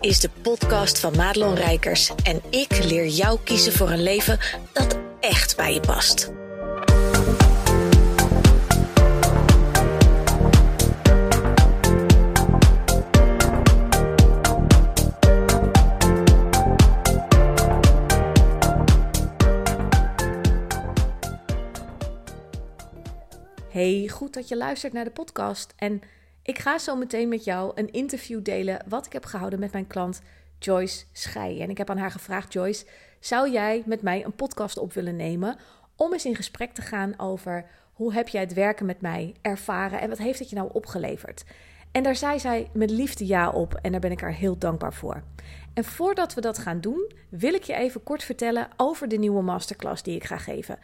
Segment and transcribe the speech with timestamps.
[0.00, 4.38] is de podcast van Madelon Rijkers en ik leer jou kiezen voor een leven
[4.72, 6.32] dat echt bij je past.
[23.70, 25.72] Hey, goed dat je luistert naar de podcast.
[25.76, 26.02] En
[26.42, 29.86] ik ga zo meteen met jou een interview delen wat ik heb gehouden met mijn
[29.86, 30.22] klant
[30.58, 31.60] Joyce Schij.
[31.60, 32.86] En ik heb aan haar gevraagd, Joyce,
[33.20, 35.56] zou jij met mij een podcast op willen nemen
[35.96, 40.00] om eens in gesprek te gaan over hoe heb jij het werken met mij ervaren
[40.00, 41.44] en wat heeft het je nou opgeleverd?
[41.92, 44.94] En daar zei zij met liefde ja op en daar ben ik haar heel dankbaar
[44.94, 45.22] voor.
[45.74, 49.42] En voordat we dat gaan doen, wil ik je even kort vertellen over de nieuwe
[49.42, 50.78] masterclass die ik ga geven.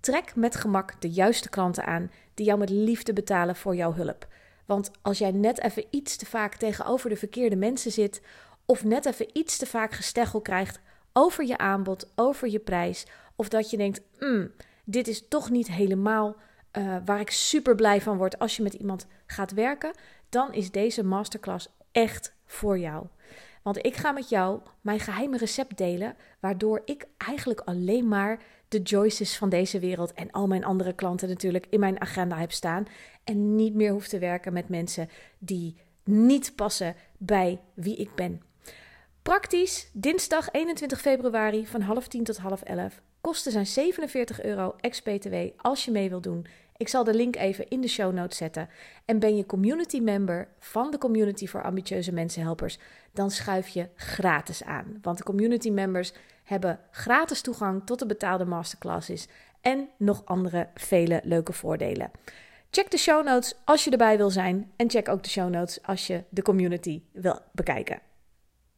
[0.00, 4.26] Trek met gemak de juiste klanten aan die jou met liefde betalen voor jouw hulp.
[4.66, 8.22] Want als jij net even iets te vaak tegenover de verkeerde mensen zit,
[8.66, 10.80] of net even iets te vaak gesteggel krijgt
[11.12, 14.50] over je aanbod, over je prijs, of dat je denkt: mm,
[14.84, 16.36] dit is toch niet helemaal
[16.78, 19.92] uh, waar ik super blij van word als je met iemand gaat werken,
[20.28, 23.06] dan is deze masterclass echt voor jou.
[23.62, 28.42] Want ik ga met jou mijn geheime recept delen, waardoor ik eigenlijk alleen maar
[28.72, 32.52] de Joyces van deze wereld en al mijn andere klanten natuurlijk in mijn agenda heb
[32.52, 32.86] staan.
[33.24, 38.42] En niet meer hoef te werken met mensen die niet passen bij wie ik ben.
[39.22, 43.00] Praktisch, dinsdag 21 februari van half tien tot half elf.
[43.20, 46.46] Kosten zijn 47 euro ex-BTW als je mee wilt doen.
[46.76, 48.68] Ik zal de link even in de show notes zetten.
[49.04, 52.78] En ben je community member van de Community voor Ambitieuze Mensenhelpers,
[53.12, 54.98] dan schuif je gratis aan.
[55.02, 56.12] Want de community members
[56.52, 59.28] hebben gratis toegang tot de betaalde masterclasses
[59.60, 62.10] en nog andere vele leuke voordelen.
[62.70, 65.82] Check de show notes als je erbij wil zijn en check ook de show notes
[65.82, 68.00] als je de community wil bekijken.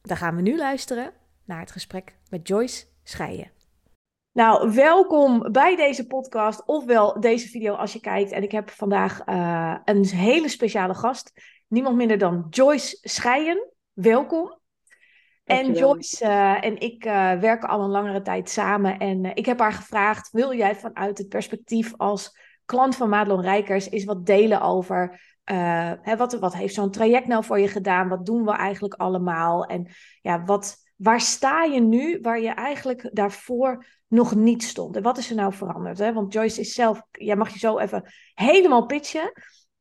[0.03, 1.12] Dan gaan we nu luisteren
[1.44, 3.50] naar het gesprek met Joyce Scheijen.
[4.32, 8.32] Nou, welkom bij deze podcast, ofwel deze video als je kijkt.
[8.32, 11.32] En ik heb vandaag uh, een hele speciale gast.
[11.69, 13.69] Niemand minder dan Joyce Scheijen.
[13.93, 14.62] Welkom.
[15.44, 18.99] En Joyce uh, en ik uh, werken al een langere tijd samen.
[18.99, 23.91] En ik heb haar gevraagd: wil jij vanuit het perspectief als klant van Madelon Rijkers
[23.91, 25.21] eens wat delen over
[26.03, 28.09] hè, wat, wat heeft zo'n traject nou voor je gedaan?
[28.09, 29.65] Wat doen we eigenlijk allemaal?
[29.65, 29.88] En
[30.21, 34.97] ja, wat, waar sta je nu waar je eigenlijk daarvoor nog niet stond?
[34.97, 35.99] En wat is er nou veranderd?
[35.99, 36.12] Hè?
[36.12, 39.33] Want Joyce is zelf, jij mag je zo even helemaal pitchen.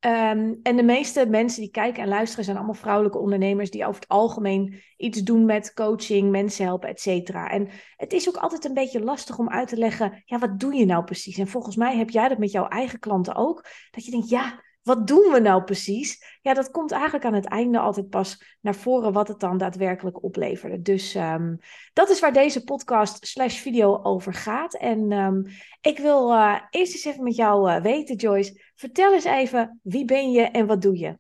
[0.06, 4.02] Um, en de meeste mensen die kijken en luisteren zijn allemaal vrouwelijke ondernemers die over
[4.02, 7.50] het algemeen iets doen met coaching, mensen helpen, et cetera.
[7.50, 10.74] En het is ook altijd een beetje lastig om uit te leggen, ja, wat doe
[10.74, 11.38] je nou precies?
[11.38, 14.64] En volgens mij heb jij dat met jouw eigen klanten ook, dat je denkt, ja,
[14.84, 16.38] wat doen we nou precies?
[16.42, 20.24] Ja, dat komt eigenlijk aan het einde altijd pas naar voren wat het dan daadwerkelijk
[20.24, 20.82] opleverde.
[20.82, 21.58] Dus um,
[21.94, 24.74] dat is waar deze podcast slash video over gaat.
[24.76, 25.46] En um,
[25.82, 28.72] ik wil uh, eerst eens even met jou uh, weten, Joyce.
[28.76, 31.18] Vertel eens even, wie ben je en wat doe je?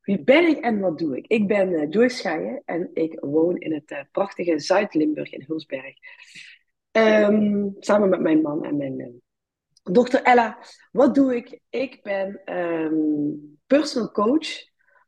[0.00, 1.26] Wie ben ik en wat doe ik?
[1.26, 5.94] Ik ben uh, Joyce en ik woon in het prachtige Zuid-Limburg in Hulsberg.
[6.92, 9.22] Um, samen met mijn man en mijn
[9.90, 10.58] Dokter Ella,
[10.92, 11.60] wat doe ik?
[11.70, 14.46] Ik ben um, personal coach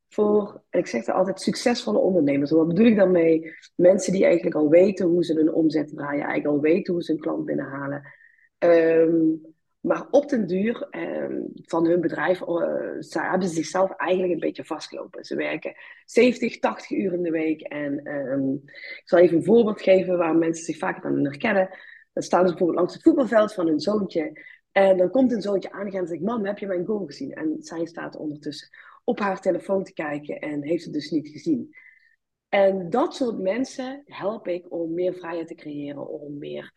[0.09, 2.51] voor, en ik zeg er altijd, succesvolle ondernemers.
[2.51, 3.55] wat bedoel ik dan mee?
[3.75, 7.13] Mensen die eigenlijk al weten hoe ze hun omzet draaien, eigenlijk al weten hoe ze
[7.13, 8.03] een klant binnenhalen.
[8.59, 9.41] Um,
[9.81, 14.65] maar op den duur um, van hun bedrijf uh, hebben ze zichzelf eigenlijk een beetje
[14.65, 15.25] vastgelopen.
[15.25, 15.75] Ze werken
[16.05, 17.61] 70, 80 uur in de week.
[17.61, 17.99] En
[18.75, 21.69] ik zal even een voorbeeld geven waar mensen zich vaak aan herkennen.
[22.13, 24.33] Dan staan ze bijvoorbeeld langs het voetbalveld van hun zoontje.
[24.73, 27.33] En dan komt een zoontje aan en zegt: Mam, heb je mijn goal gezien?
[27.33, 28.69] En zij staat ondertussen
[29.05, 31.75] op haar telefoon te kijken en heeft het dus niet gezien.
[32.49, 36.73] En dat soort mensen help ik om meer vrijheid te creëren, om meer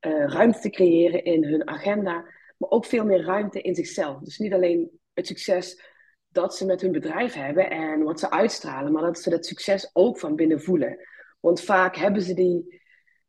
[0.00, 2.12] uh, ruimte te creëren in hun agenda,
[2.56, 4.20] maar ook veel meer ruimte in zichzelf.
[4.20, 5.82] Dus niet alleen het succes
[6.28, 9.90] dat ze met hun bedrijf hebben en wat ze uitstralen, maar dat ze dat succes
[9.92, 10.98] ook van binnen voelen.
[11.40, 12.82] Want vaak hebben ze die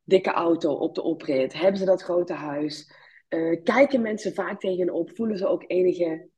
[0.04, 2.92] dikke auto op de oprit, hebben ze dat grote huis,
[3.36, 6.30] uh, kijken mensen vaak tegenop, voelen ze ook enige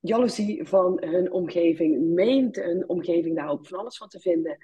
[0.00, 4.58] jaloezie van hun omgeving, meent hun omgeving daar ook van alles van te vinden.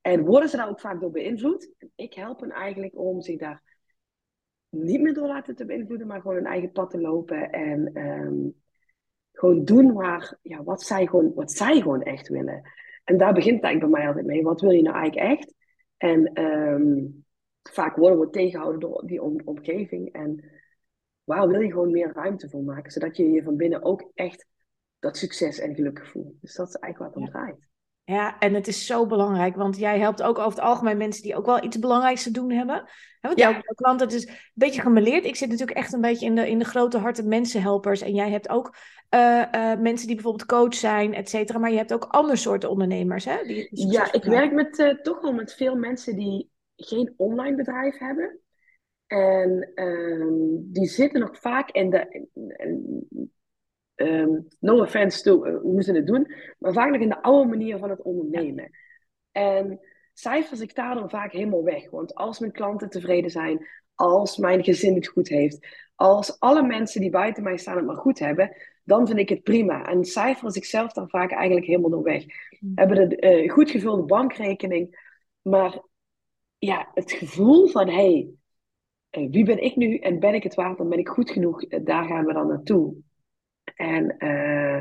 [0.00, 1.70] En worden ze daar ook vaak door beïnvloed?
[1.94, 3.62] Ik help hen eigenlijk om zich daar
[4.68, 8.54] niet meer door laten te beïnvloeden, maar gewoon hun eigen pad te lopen en um,
[9.32, 12.70] gewoon doen waar, ja, wat, zij gewoon, wat zij gewoon echt willen.
[13.04, 14.42] En daar begint eigenlijk bij mij altijd mee.
[14.42, 15.54] Wat wil je nou eigenlijk echt?
[15.96, 17.24] En um,
[17.62, 20.12] vaak worden we tegengehouden door die om, omgeving.
[20.12, 20.44] En
[21.26, 24.46] waar wil je gewoon meer ruimte voor maken, zodat je je van binnen ook echt
[24.98, 26.40] dat succes en gelukkig voelt.
[26.40, 27.68] Dus dat is eigenlijk wat het om draait.
[28.04, 31.36] Ja, en het is zo belangrijk, want jij helpt ook over het algemeen mensen die
[31.36, 32.88] ook wel iets belangrijks te doen hebben.
[33.20, 33.50] Want Ja.
[33.50, 35.24] jouw klant, het is een beetje gemeleerd.
[35.24, 38.00] Ik zit natuurlijk echt een beetje in de, in de grote harten mensenhelpers.
[38.00, 38.76] En jij hebt ook
[39.08, 41.58] eh, eh, mensen die bijvoorbeeld coach zijn, et cetera.
[41.58, 43.42] Maar je hebt ook andere soorten ondernemers, hè?
[43.42, 47.98] Die Ja, ik werk met, eh, toch wel met veel mensen die geen online bedrijf
[47.98, 48.38] hebben.
[49.06, 52.28] En ehm, die zitten nog vaak in de.
[53.94, 57.48] ehm, no offense to eh, hoe ze het doen, maar vaak nog in de oude
[57.48, 58.70] manier van het ondernemen.
[59.32, 59.80] En
[60.12, 61.90] cijfers, ik sta dan vaak helemaal weg.
[61.90, 67.00] Want als mijn klanten tevreden zijn, als mijn gezin het goed heeft, als alle mensen
[67.00, 69.84] die buiten mij staan het maar goed hebben, dan vind ik het prima.
[69.86, 72.24] En cijfers, ik zelf dan vaak eigenlijk helemaal door weg.
[72.58, 72.72] Hmm.
[72.74, 75.82] Hebben een eh, goed gevulde bankrekening, maar
[76.58, 78.28] ja, het gevoel van hé, hey,
[79.30, 81.80] wie ben ik nu en ben ik het waard, dan ben ik goed genoeg, eh,
[81.84, 82.94] daar gaan we dan naartoe.
[83.74, 84.78] En eh,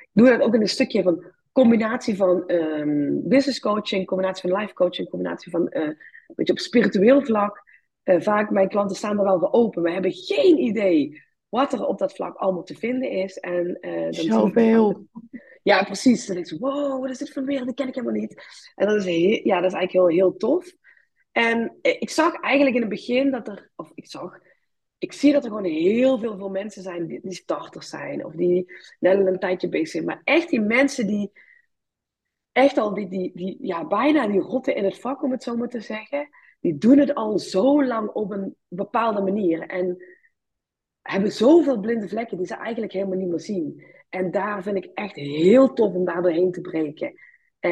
[0.00, 4.60] ik doe dat ook in een stukje van combinatie van ehm, business coaching, combinatie van
[4.60, 7.64] life coaching, combinatie van eh, een beetje op spiritueel vlak.
[8.02, 9.82] Eh, vaak mijn klanten staan er wel voor open.
[9.82, 13.38] We hebben geen idee wat er op dat vlak allemaal te vinden is.
[13.38, 15.06] En, eh, dan Zoveel.
[15.62, 16.26] ja, precies.
[16.26, 17.66] Dan denk ik wow, wat is dit voor wereld?
[17.66, 18.42] Dat ken ik helemaal niet.
[18.74, 20.72] En dat is, heel, ja, dat is eigenlijk heel, heel tof.
[21.36, 24.38] En eh, ik zag eigenlijk in het begin dat er, of ik zag,
[24.98, 28.24] ik zie dat er gewoon heel veel, veel mensen zijn die, die starters zijn.
[28.24, 30.04] Of die net een tijdje bezig zijn.
[30.04, 31.32] Maar echt die mensen die
[32.52, 35.56] echt al, die, die, die, ja, bijna die rotten in het vak, om het zo
[35.56, 36.28] maar te zeggen.
[36.60, 39.60] Die doen het al zo lang op een bepaalde manier.
[39.60, 40.04] En
[41.02, 43.84] hebben zoveel blinde vlekken die ze eigenlijk helemaal niet meer zien.
[44.08, 47.12] En daar vind ik echt heel tof om daar doorheen te breken.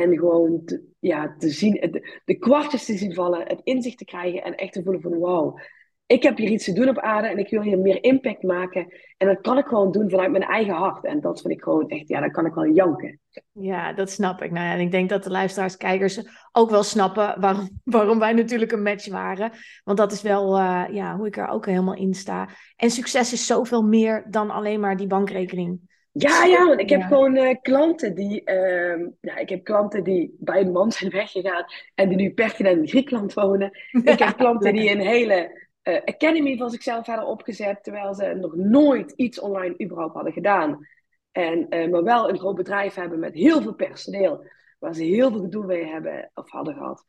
[0.02, 4.43] En gewoon te, ja, te zien, de, kwartjes te zien vallen, het inzicht te krijgen
[4.43, 5.58] en echt te voelen van wauw,
[6.06, 8.87] ik heb hier iets te doen op aarde en ik wil hier meer impact maken.
[9.17, 11.05] En dat kan ik gewoon doen vanuit mijn eigen hart.
[11.05, 13.20] En dat vind ik gewoon echt, ja, dan kan ik wel janken.
[13.52, 14.50] Ja, dat snap ik.
[14.50, 18.32] Nou ja, en ik denk dat de luisteraars, kijkers ook wel snappen waarom, waarom wij
[18.32, 19.52] natuurlijk een match waren.
[19.85, 22.49] Want dat is wel eh, ja, hoe ik er ook helemaal in sta.
[22.76, 25.94] En succes is zoveel meer dan alleen maar die bankrekening.
[26.17, 27.07] Ja, ja, want ik heb Ja.
[27.07, 31.65] gewoon eh, klanten die, ehm, ja, ik heb klanten die bij een man zijn weggegaan
[31.95, 33.71] en die nu permanent in Griekenland wonen.
[34.05, 38.55] Ik heb klanten die een hele eh, academy van zichzelf hadden opgezet, terwijl ze nog
[38.55, 40.89] nooit iets online überhaupt hadden gedaan.
[41.33, 44.47] En, eh, maar wel een groot bedrijf hebben met heel veel personeel,
[44.79, 47.05] waar ze heel veel gedoe mee hebben of hadden gehad.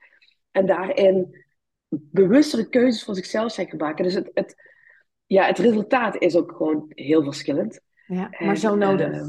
[0.51, 1.45] En daarin
[1.89, 4.03] bewustere keuzes voor zichzelf zijn gemaakt.
[4.03, 4.55] Dus het, het,
[5.25, 7.81] ja, het resultaat is ook gewoon heel verschillend.
[8.07, 9.11] Ja, En, maar zo nodig.
[9.11, 9.27] eh,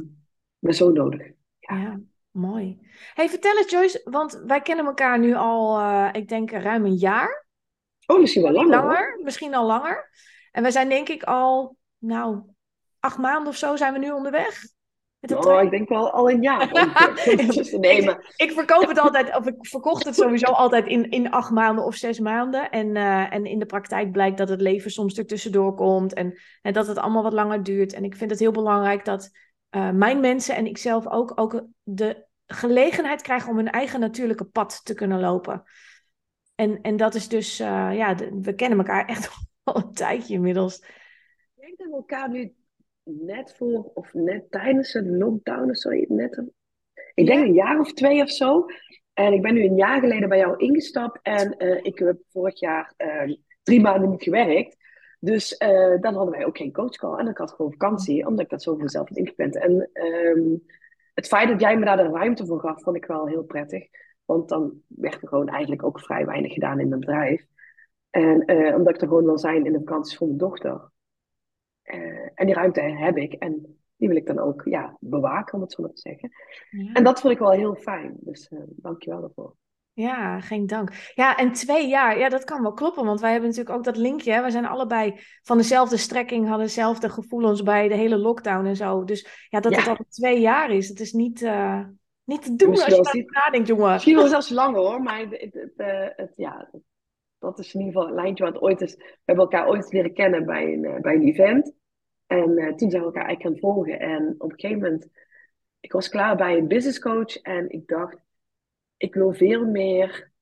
[0.59, 1.27] maar zo nodig.
[1.59, 2.01] Ja,
[2.31, 2.79] mooi.
[3.15, 6.95] Hey, vertel eens Joyce, want wij kennen elkaar nu al, eh, ik denk ruim een
[6.97, 7.47] jaar.
[8.07, 8.79] Oh, misschien wel langer.
[8.79, 8.83] hoor.
[8.93, 10.11] Langer, misschien al langer.
[10.53, 12.43] En we zijn denk ik al, nou,
[13.01, 14.63] acht maanden of zo zijn we nu onderweg.
[15.33, 16.71] Oh, ik denk wel al een jaar.
[17.79, 21.51] nee, maar Ik verkoop het altijd, of ik verkocht het sowieso altijd in, in acht
[21.51, 22.71] maanden of zes maanden.
[22.71, 26.39] En, eh, en in de praktijk blijkt dat het leven soms er tussendoor komt en,
[26.63, 27.93] en dat het allemaal wat langer duurt.
[27.93, 29.31] En ik vind het heel belangrijk dat
[29.71, 34.45] eh, mijn mensen en ik zelf ook, ook de gelegenheid krijgen om hun eigen natuurlijke
[34.45, 35.63] pad te kunnen lopen.
[36.55, 39.31] En, en dat is dus, eh, ja, de- we kennen elkaar echt
[39.63, 40.79] al een tijdje inmiddels.
[40.79, 40.87] ik
[41.55, 42.55] denk dat we elkaar nu
[43.11, 46.53] net voor of net tijdens de lockdown of zo, net een-
[47.15, 47.45] ik denk Ja.
[47.47, 48.65] een jaar of twee of zo.
[49.13, 52.61] En ik ben nu een jaar geleden bij jou ingestapt en eh, ik heb vorig
[52.61, 53.33] jaar eh,
[53.63, 54.77] drie maanden niet gewerkt.
[55.21, 58.51] Dus eh, dan hadden wij ook geen coachcall en ik had gewoon vakantie, omdat ik
[58.51, 59.57] dat zo voor zelf had ingepland.
[59.57, 60.57] En ehm,
[61.15, 63.89] het feit dat jij me daar de ruimte voor gaf, vond ik wel heel prettig.
[64.25, 67.47] Want dan werd er gewoon eigenlijk ook vrij weinig gedaan in mijn bedrijf.
[68.11, 70.91] En eh, omdat ik er gewoon wil zijn in de vakanties voor mijn dochter.
[71.87, 73.33] Eh, en die ruimte heb ik.
[73.33, 76.31] En die wil ik dan ook ja, bewaken, om het zo maar te zeggen.
[76.71, 76.93] Ja.
[76.93, 78.17] En dat vond ik wel heel fijn.
[78.21, 79.55] Dus eh dank je wel daarvoor.
[79.93, 80.91] Ja, geen dank.
[81.15, 83.97] Ja, en twee jaar, ja, dat kan wel kloppen, want wij hebben natuurlijk ook dat
[83.97, 84.33] linkje.
[84.33, 84.43] Hè?
[84.43, 89.05] We zijn allebei van dezelfde strekking, hadden dezelfde gevoelens bij de hele lockdown en zo.
[89.05, 89.79] Dus ja, dat Ja.
[89.79, 91.85] het al twee jaar is, dat is niet, eh,
[92.25, 93.93] niet te doen als je daarover nadenkt, jongen.
[93.93, 95.03] Misschien wel zelfs langer hoor.
[95.03, 96.71] Maar het, het, het, het- ja,
[97.39, 98.95] dat is in ieder geval een lijntje wat ooit is.
[98.95, 101.75] We hebben elkaar ooit leren kennen bij een, eh, bij een event.
[102.27, 104.01] En eh, toen zijn we elkaar eigenlijk gaan volgen.
[104.01, 105.09] En op een gegeven moment,
[105.81, 107.37] ik was klaar bij een business coach.
[107.37, 108.19] En ik dacht,
[108.97, 110.35] ik wil veel meer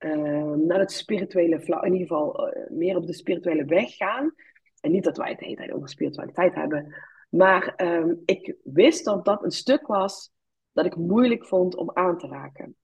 [0.00, 4.34] eh, naar het spirituele vlak, in ieder geval eh, meer op de spirituele weg gaan.
[4.80, 6.94] En niet dat wij het de hele tijd over spiritualiteit hebben.
[7.30, 10.32] Maar ehm, ik wist dat dat een stuk was
[10.72, 12.76] dat ik moeilijk vond om aan te raken.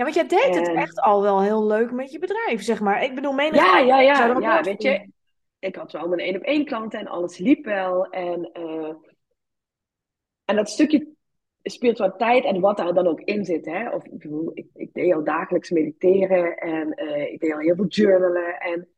[0.00, 3.02] Ja, want jij deed het echt al wel heel leuk met je bedrijf, zeg maar.
[3.02, 4.92] Ik bedoel, menig Ja, ja, ja, ja, nooit weet doen.
[4.92, 5.10] je.
[5.58, 8.06] Ik had wel mijn één op één klanten en alles liep wel.
[8.06, 8.94] En, eh,
[10.44, 11.08] en dat stukje
[11.62, 13.64] spiritualiteit en wat daar dan ook in zit.
[13.64, 13.90] Hè?
[13.90, 14.04] Of,
[14.54, 18.58] ik, ik deed al dagelijks mediteren en uh, ik deed al heel veel journalen.
[18.58, 18.88] En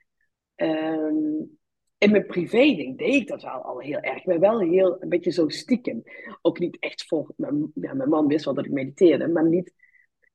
[0.56, 1.58] um,
[1.98, 4.24] in mijn privé ding deed ik dat wel al heel erg.
[4.24, 6.02] Maar wel heel een beetje zo stiekem.
[6.42, 7.32] Ook niet echt voor.
[7.36, 9.72] Mijn, ja, mijn man wist wel dat ik mediteerde, maar niet.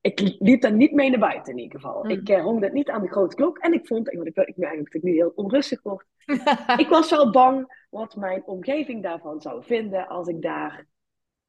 [0.00, 2.04] Ik liep daar niet mee naar buiten in ieder geval.
[2.04, 2.10] Mm.
[2.10, 3.58] Ik uh, hong dat niet aan de grote klok.
[3.58, 6.06] En ik vond, ik, ik, ik merk dat ik nu heel onrustig word.
[6.76, 10.86] ik was wel bang wat mijn omgeving daarvan zou vinden als ik daar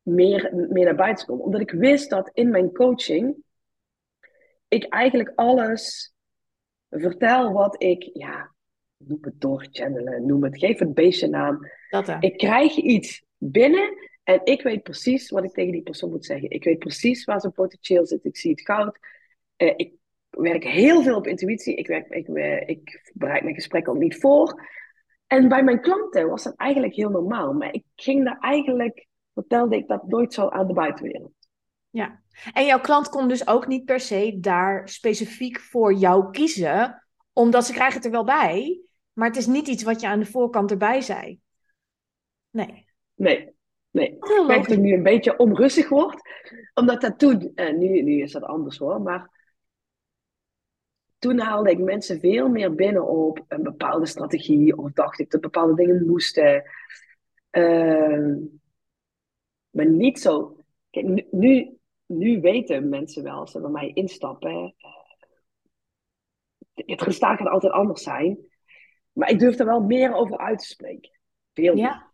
[0.01, 1.39] meer, meer naar buiten kom.
[1.39, 3.43] Omdat ik wist dat in mijn coaching
[4.67, 6.13] ik eigenlijk alles
[6.89, 8.53] vertel wat ik, ja,
[8.97, 11.59] noem het doorchannelen, noem het, geef het beestje naam.
[11.89, 16.25] Dat, ik krijg iets binnen en ik weet precies wat ik tegen die persoon moet
[16.25, 16.49] zeggen.
[16.49, 18.25] Ik weet precies waar zijn potentieel zit.
[18.25, 18.99] Ik zie het goud.
[19.57, 19.93] Uh, ik
[20.29, 21.75] werk heel veel op intuïtie.
[21.75, 24.67] Ik, werk, ik, uh, ik bereid mijn gesprekken ook niet voor.
[25.27, 27.53] En bij mijn klanten was dat eigenlijk heel normaal.
[27.53, 31.31] Maar ik ging daar eigenlijk vertelde ik dat nooit zo aan de buitenwereld.
[31.89, 32.21] Ja,
[32.53, 37.65] en jouw klant kon dus ook niet per se daar specifiek voor jou kiezen, omdat
[37.65, 38.81] ze krijgen het er wel bij,
[39.13, 41.39] maar het is niet iets wat je aan de voorkant erbij zei.
[42.49, 42.87] Nee.
[43.15, 43.57] Nee,
[43.91, 44.07] nee.
[44.07, 46.21] Ik merk dat ik nu een beetje onrustig word,
[46.73, 49.37] omdat dat toen, eh, nu, nu is dat anders hoor, maar
[51.19, 55.41] toen haalde ik mensen veel meer binnen op een bepaalde strategie, of dacht ik dat
[55.41, 56.63] bepaalde dingen moesten.
[57.51, 58.35] Uh,
[59.69, 60.63] maar niet zo.
[60.89, 64.75] Kijk, nu, nu weten mensen wel, als ze bij mij instappen.
[66.73, 68.37] Het gestaan kan altijd anders zijn.
[69.11, 71.19] Maar ik durf er wel meer over uit te spreken.
[71.53, 72.08] Veel ja.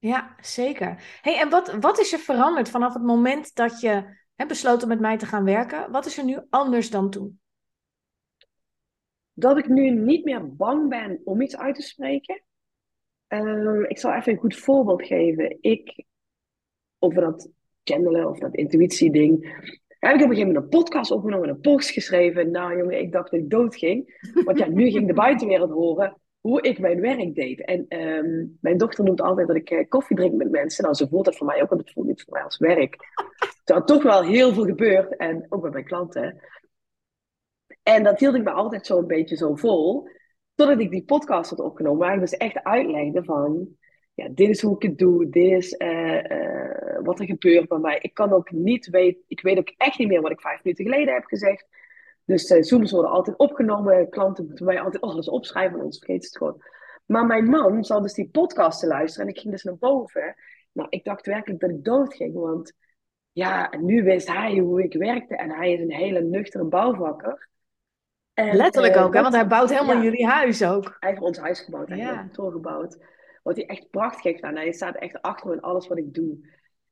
[0.00, 1.18] Ja, zeker.
[1.20, 5.00] Hey, en wat, wat is er veranderd vanaf het moment dat je hebt besloten met
[5.00, 5.90] mij te gaan werken?
[5.90, 7.40] Wat is er nu anders dan toen?
[9.32, 12.42] Dat ik nu niet meer bang ben om iets uit te spreken.
[13.28, 15.58] Uh, ik zal even een goed voorbeeld geven.
[15.60, 16.04] Ik
[16.98, 17.50] over dat
[17.84, 19.44] channelen of dat intuïtie-ding.
[19.88, 22.50] Heb ik op een gegeven moment een podcast opgenomen, een post geschreven.
[22.50, 24.28] Nou jongen, ik dacht dat ik dood ging.
[24.44, 27.64] Want ja, nu ging de buitenwereld horen hoe ik mijn werk deed.
[27.64, 30.84] En ehm, mijn dochter noemt altijd dat ik uh, koffie drink met mensen.
[30.84, 32.96] Nou, ze voelt dat voor mij ook, want het voelt niet voor mij als werk.
[33.64, 35.16] Er had toch wel heel veel gebeurd.
[35.16, 36.40] En ook bij mijn klanten.
[37.82, 40.08] En dat hield ik me altijd zo een beetje zo vol.
[40.54, 43.68] Totdat ik die podcast had opgenomen, waar ik dus echt uitlegde van
[44.14, 47.78] ja, dit is hoe ik het doe, dit is uh, uh, wat er gebeurt bij
[47.78, 47.98] mij.
[48.00, 50.84] Ik kan ook niet weten, ik weet ook echt niet meer wat ik vijf minuten
[50.84, 51.66] geleden heb gezegd.
[52.30, 56.36] Dus uh, Zooms worden altijd opgenomen, klanten moeten mij altijd alles opschrijven, anders vergeet het
[56.36, 56.62] gewoon.
[57.06, 60.34] Maar mijn man zal dus die podcast te luisteren en ik ging dus naar boven.
[60.72, 62.72] Nou, ik dacht werkelijk dat ik dood ging, want
[63.32, 67.48] ja, nu wist hij hoe ik werkte en hij is een hele nuchtere bouwvakker.
[68.34, 69.22] En, Letterlijk ook, hè?
[69.22, 70.96] want hij bouwt helemaal jullie huis ook.
[71.00, 72.98] Hij heeft ons huis gebouwd, hij heeft een toren gebouwd
[73.42, 74.56] wat hij echt prachtig heeft gedaan.
[74.56, 76.38] Hij staat echt achter me in alles wat ik doe.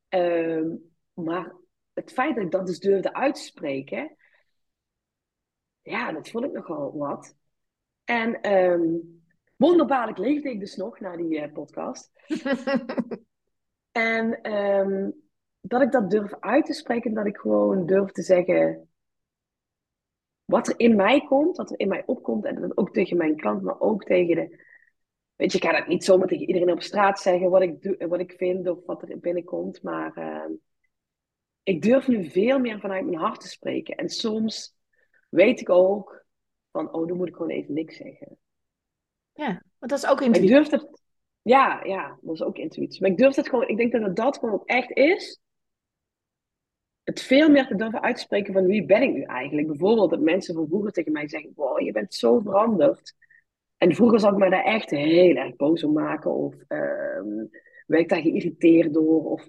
[0.09, 0.68] Ehm,
[1.12, 1.54] maar
[1.92, 4.16] het feit dat ik dat dus durfde uitspreken,
[5.88, 7.37] ja, dat vond ik nogal wat.
[8.04, 9.23] En um,
[9.57, 12.11] wonderbaarlijk leefde ik dus nog na die uh, podcast.
[13.92, 15.14] en um,
[15.61, 18.88] dat ik dat durf uit te spreken, dat ik gewoon durf te zeggen
[20.45, 22.45] wat er in mij komt, wat er in mij opkomt.
[22.45, 24.66] En dat ook tegen mijn klant, maar ook tegen de
[25.38, 28.09] Weet je, ik ga dat niet zomaar tegen iedereen op straat zeggen wat ik, doe,
[28.09, 29.83] wat ik vind of wat er binnenkomt.
[29.83, 30.57] Maar uh,
[31.62, 33.97] ik durf nu veel meer vanuit mijn hart te spreken.
[33.97, 34.77] En soms
[35.28, 36.25] weet ik ook
[36.70, 38.38] van, oh, dan moet ik gewoon even niks zeggen.
[39.32, 40.50] Ja, maar dat is ook intuïtie.
[40.50, 41.02] Ik durf het,
[41.42, 43.00] ja, ja, dat is ook intuïtie.
[43.00, 45.40] Maar ik durf het gewoon, ik denk dat het dat gewoon echt is.
[47.02, 49.66] Het veel meer te durven uitspreken van wie ben ik nu eigenlijk.
[49.66, 53.14] Bijvoorbeeld dat mensen van vroeger tegen mij zeggen, wow, je bent zo veranderd.
[53.76, 56.35] En vroeger zag ik me daar echt heel erg boos om maken.
[56.35, 57.49] Of uh,
[57.87, 59.25] werd ik daar geïrriteerd door.
[59.25, 59.49] Of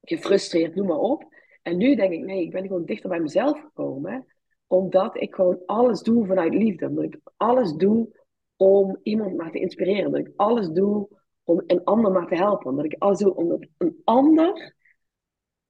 [0.00, 1.24] gefrustreerd, noem maar op.
[1.62, 4.31] En nu denk ik, nee, ik ben gewoon dichter bij mezelf gekomen.
[4.72, 6.86] Omdat ik gewoon alles doe vanuit liefde.
[6.86, 8.20] Omdat ik alles doe
[8.56, 10.10] om iemand maar te inspireren.
[10.10, 11.08] Dat ik alles doe
[11.44, 12.70] om een ander maar te helpen.
[12.70, 14.74] Omdat ik alles doe omdat een ander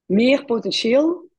[0.05, 1.29] meer potentieel,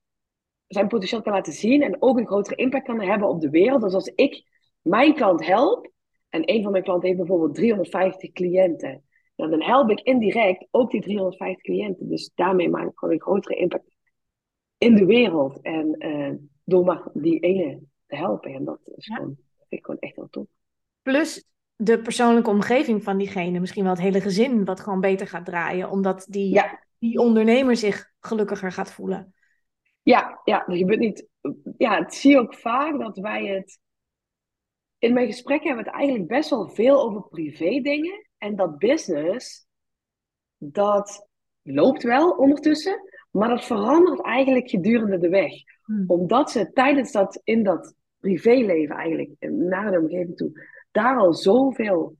[0.66, 1.82] zijn potentieel kan laten zien.
[1.82, 3.82] En ook een grotere impact kan hebben op de wereld.
[3.82, 4.44] Dus als ik
[4.82, 5.90] mijn klant help,
[6.28, 9.04] en een van mijn klanten heeft bijvoorbeeld 350 cliënten,
[9.36, 12.08] dan help ik indirect ook die 350 cliënten.
[12.08, 13.96] Dus daarmee maak ik gewoon een grotere impact
[14.78, 15.60] in de wereld.
[15.60, 18.54] En uh, door maar die ene te helpen.
[18.54, 20.46] En dat is gewoon, vind ik gewoon echt heel tof.
[21.02, 21.44] Plus
[21.76, 25.90] de persoonlijke omgeving van diegene, misschien wel het hele gezin, wat gewoon beter gaat draaien,
[25.90, 26.62] omdat die,
[26.98, 29.34] die ondernemer zich gelukkiger gaat voelen.
[30.02, 31.28] Ja, ja, dat gebeurt niet.
[31.78, 33.78] Ja, het zie je ook vaak dat wij het
[34.98, 38.28] in mijn gesprekken hebben we het eigenlijk best wel veel over privé dingen.
[38.38, 39.66] En dat business,
[40.56, 41.28] dat
[41.62, 43.10] loopt wel ondertussen.
[43.30, 45.52] Maar dat verandert eigenlijk gedurende de weg.
[45.84, 46.04] Hmm.
[46.06, 52.16] Omdat ze tijdens dat, in dat privéleven eigenlijk, naar de omgeving toe, daar al zoveel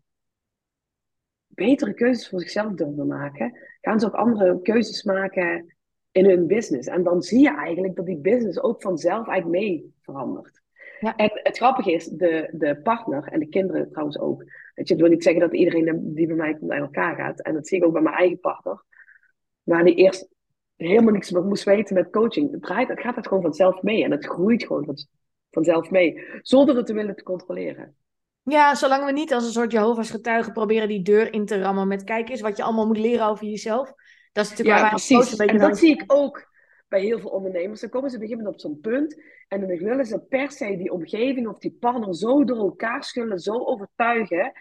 [1.47, 5.75] betere keuzes voor zichzelf durven maken, gaan ze ook andere keuzes maken
[6.13, 6.89] in hun business.
[6.89, 10.63] En dan zie je eigenlijk dat die business ook vanzelf eigenlijk mee verandert.
[11.01, 11.17] Ja.
[11.17, 14.45] En het grappige is, de, de partner en de kinderen trouwens ook.
[14.75, 17.41] Weet je, ik wil niet zeggen dat iedereen die bij mij komt naar elkaar gaat.
[17.41, 18.85] En dat zie ik ook bij mijn eigen partner.
[19.63, 20.29] Waar die eerst
[20.77, 22.51] helemaal niks meer moest weten met coaching.
[22.51, 24.05] Het, draait, het gaat het gewoon vanzelf mee.
[24.05, 24.97] En het groeit gewoon van,
[25.51, 26.25] vanzelf mee.
[26.43, 27.97] Zonder het te willen te controleren.
[28.43, 31.89] Ja, zolang we niet als een soort Jehovah's getuigen proberen die deur in te rammen
[31.89, 33.93] met kijk eens wat je allemaal moet leren over jezelf.
[34.33, 35.31] Dat is natuurlijk Ja, waar precies.
[35.31, 36.53] een beetje En dat zie ik ook
[36.89, 37.81] bij heel veel ondernemers.
[37.81, 39.23] Dan komen ze op een gegeven moment op zo'n punt.
[39.49, 43.39] En dan willen ze per se die omgeving of die partner zo door elkaar schullen,
[43.39, 44.53] zo overtuigen.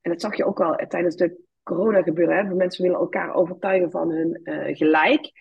[0.00, 2.36] En dat zag je ook al tijdens de corona gebeuren.
[2.36, 2.54] Hè?
[2.54, 5.32] Mensen willen elkaar overtuigen van hun eh, gelijk.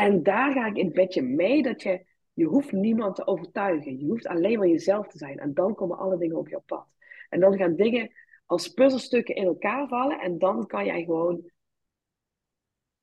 [0.00, 3.98] En daar ga ik in het bedje mee dat je, je hoeft niemand te overtuigen.
[3.98, 5.38] Je hoeft alleen maar jezelf te zijn.
[5.38, 6.86] En dan komen alle dingen op jouw pad.
[7.28, 8.10] En dan gaan dingen
[8.46, 10.20] als puzzelstukken in elkaar vallen.
[10.20, 11.50] En dan kan jij gewoon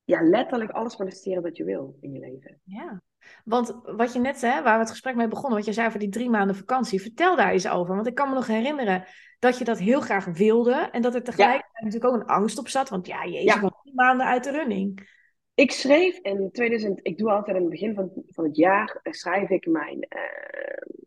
[0.04, 2.60] ja, letterlijk alles manifesteren wat je wil in je leven.
[2.64, 3.02] Ja,
[3.44, 6.00] want wat je net zei, waar we het gesprek mee begonnen, wat je zei over
[6.00, 7.96] die drie maanden vakantie, vertel daar eens over.
[7.96, 9.06] Want ik kan me nog herinneren
[9.40, 12.68] dat je dat heel graag wilde en dat er tegelijkertijd natuurlijk ook een angst op
[12.68, 12.90] zat.
[12.90, 13.60] Want ja, jezus, Ja.
[13.60, 15.16] drie maanden uit de running.
[15.58, 19.14] Ik schreef in 2000, ik doe altijd aan het begin van, van het jaar, eh,
[19.14, 20.98] schrijf ik mijn eh,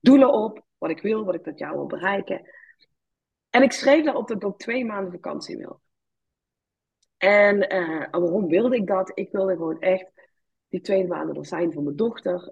[0.00, 2.50] doelen op, wat ik wil, wat ik dat jaar wil bereiken.
[3.50, 5.80] En ik schreef daarop dat ik ook twee maanden vakantie wil.
[7.16, 9.10] En eh, waarom wilde ik dat?
[9.14, 10.10] Ik wilde gewoon echt
[10.68, 12.50] die twee maanden er zijn voor mijn dochter.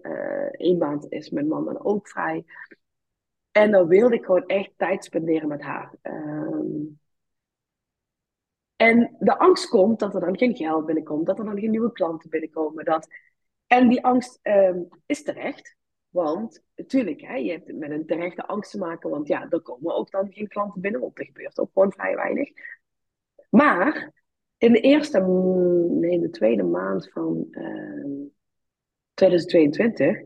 [0.52, 2.44] Eén maand is mijn man dan ook vrij.
[3.50, 5.94] En dan wilde ik gewoon echt tijd spenderen met haar.
[6.02, 6.84] Ehm,
[8.82, 11.92] en de angst komt dat er dan geen geld binnenkomt, dat er dan geen nieuwe
[11.92, 12.84] klanten binnenkomen.
[12.84, 13.08] Dat...
[13.66, 15.76] En die angst ehm, is terecht.
[16.08, 19.10] Want natuurlijk, hè, je hebt met een terechte angst te maken.
[19.10, 21.00] Want ja, er komen ook dan geen klanten binnen.
[21.00, 22.50] Want er gebeurt ook gewoon vrij weinig.
[23.50, 24.12] Maar
[24.58, 25.21] in de eerste,
[25.90, 28.10] nee, de tweede maand van ehm,
[29.14, 30.16] 2022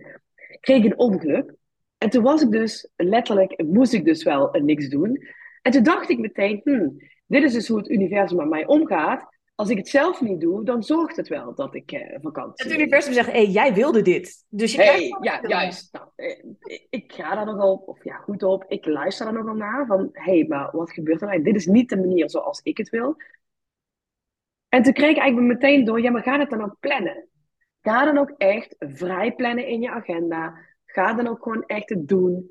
[0.61, 1.55] kreeg ik een ongeluk.
[1.99, 5.27] En toen was ik dus letterlijk, moest ik dus wel eh, niks doen.
[5.63, 9.35] En toen dacht ik meteen, hmm, dit is dus hoe het universum met mij omgaat.
[9.57, 12.79] Als ik het zelf niet doe, dan zorgt het wel dat ik eh, vakantie Het
[12.79, 14.45] universum zegt, hé, jij wilde dit.
[14.49, 15.93] Dus je Hey, ja, juist.
[15.93, 16.45] Nou, eh,
[16.91, 18.65] ik ga daar nogal, of ja, goed op.
[18.69, 19.87] Ik luister daar nogal naar.
[19.87, 21.43] Van, hé, hey, maar wat gebeurt er nou?
[21.43, 23.17] Dit is niet de manier zoals ik het wil.
[24.69, 27.29] En toen kreeg ik eigenlijk meteen door, ja, maar ga het dan ook plannen.
[27.81, 30.59] Ga dan ook echt vrij plannen in je agenda.
[30.85, 32.51] Ga dan ook gewoon echt het doen.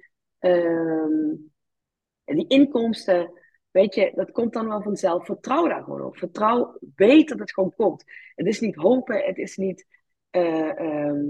[2.25, 3.31] En die inkomsten,
[3.75, 5.25] weet je, dat komt dan wel vanzelf.
[5.25, 6.17] Vertrouw daar gewoon op.
[6.17, 8.03] Vertrouw, weet dat het gewoon komt.
[8.35, 9.87] Het is niet hopen, het is niet
[10.29, 11.23] eh, ehm,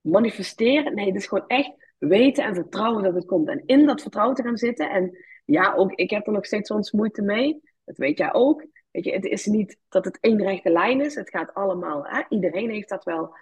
[0.00, 0.94] manifesteren.
[0.94, 3.48] Nee, het is gewoon echt weten en vertrouwen dat het komt.
[3.48, 4.90] En in dat vertrouwen te gaan zitten.
[4.90, 7.60] En ja, ook ik heb er nog steeds soms moeite mee.
[7.84, 8.66] Dat weet jij ook.
[8.90, 11.14] Weet je, het is niet dat het één rechte lijn is.
[11.14, 12.22] Het gaat allemaal, hè?
[12.28, 13.36] iedereen heeft dat wel.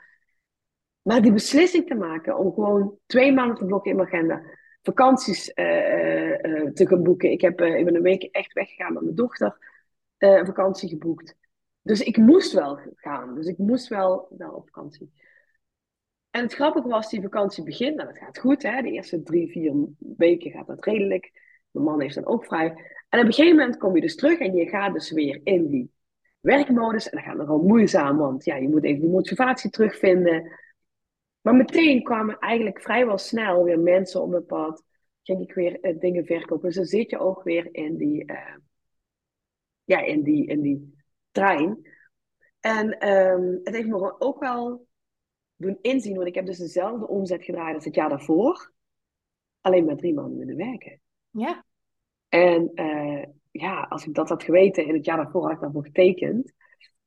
[1.02, 4.42] Maar die beslissing te maken om gewoon twee maanden te blokken in mijn agenda.
[4.90, 7.30] Vakanties eh, eh, eh, te gaan boeken.
[7.30, 9.56] Ik, heb, ik ben een week echt weggegaan met mijn dochter.
[10.18, 11.36] vakantie geboekt.
[11.82, 13.34] Dus ik moest wel gaan.
[13.34, 15.12] Dus ik moest wel, wel op vakantie.
[16.30, 17.96] En het grappige was, die vakantie begint.
[17.96, 18.62] Nou, dat gaat goed.
[18.62, 18.82] Hè?
[18.82, 21.30] De eerste drie, vier weken gaat dat redelijk.
[21.70, 22.66] Mijn man heeft dan ook vrij.
[23.08, 25.68] En op een gegeven moment kom je dus terug en je gaat dus weer in
[25.68, 25.92] die
[26.40, 27.08] werkmodus.
[27.08, 30.58] En dat gaat nogal moeizaam, want ja, je moet even die motivatie terugvinden.
[31.40, 34.84] Maar meteen kwamen eigenlijk vrijwel snel weer mensen op mijn pad.
[35.22, 36.66] Ging ik weer eh, dingen verkopen.
[36.66, 38.56] Dus dan zit je ook weer in die, eh,
[39.84, 40.94] ja, in die, in die
[41.30, 41.88] trein.
[42.60, 44.86] En ehm, het heeft me ook wel
[45.56, 48.72] doen inzien, want ik heb dus dezelfde omzet gedraaid als het jaar daarvoor.
[49.60, 51.00] Alleen maar drie maanden kunnen werken.
[51.30, 51.64] Ja,
[52.28, 55.84] En eh, ja, als ik dat had geweten in het jaar daarvoor, had ik daarvoor
[55.84, 56.52] getekend.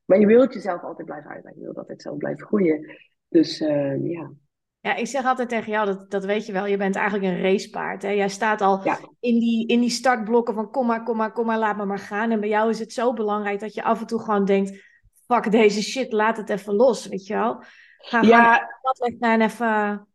[0.05, 1.57] Maar je wilt jezelf altijd blijven uitdagen.
[1.59, 2.97] Je wilt altijd zelf blijven groeien.
[3.33, 4.31] Dus eh, ja.
[4.79, 7.41] Ja, ik zeg altijd tegen jou, dat, dat weet je wel, je bent eigenlijk een
[7.41, 8.01] racepaard.
[8.01, 8.09] Hè?
[8.09, 8.99] Jij staat al Ja.
[9.19, 11.99] in, die, in die startblokken van kom maar, kom maar, kom maar, laat me maar
[11.99, 12.31] gaan.
[12.31, 14.83] En bij jou is het zo belangrijk dat je af en toe gewoon denkt,
[15.27, 17.63] fuck deze shit, laat het even los, weet je wel.
[17.97, 20.07] Ga gewoon ja, wat leggen en even...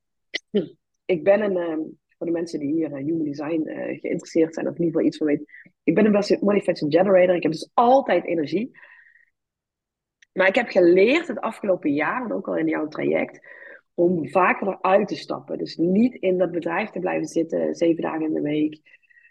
[1.04, 1.80] ik ben een, ehm,
[2.18, 5.06] voor de mensen die hier eh, human design eh, geïnteresseerd zijn, of in ieder geval
[5.06, 5.46] iets van weten.
[5.82, 7.34] Ik ben een best manifesting generator.
[7.34, 8.70] Ik heb dus altijd energie.
[10.38, 13.46] Maar ik heb geleerd het afgelopen jaar, en ook al in jouw traject,
[13.94, 15.58] om vaker eruit te stappen.
[15.58, 18.80] Dus niet in dat bedrijf te blijven zitten, zeven dagen in de week.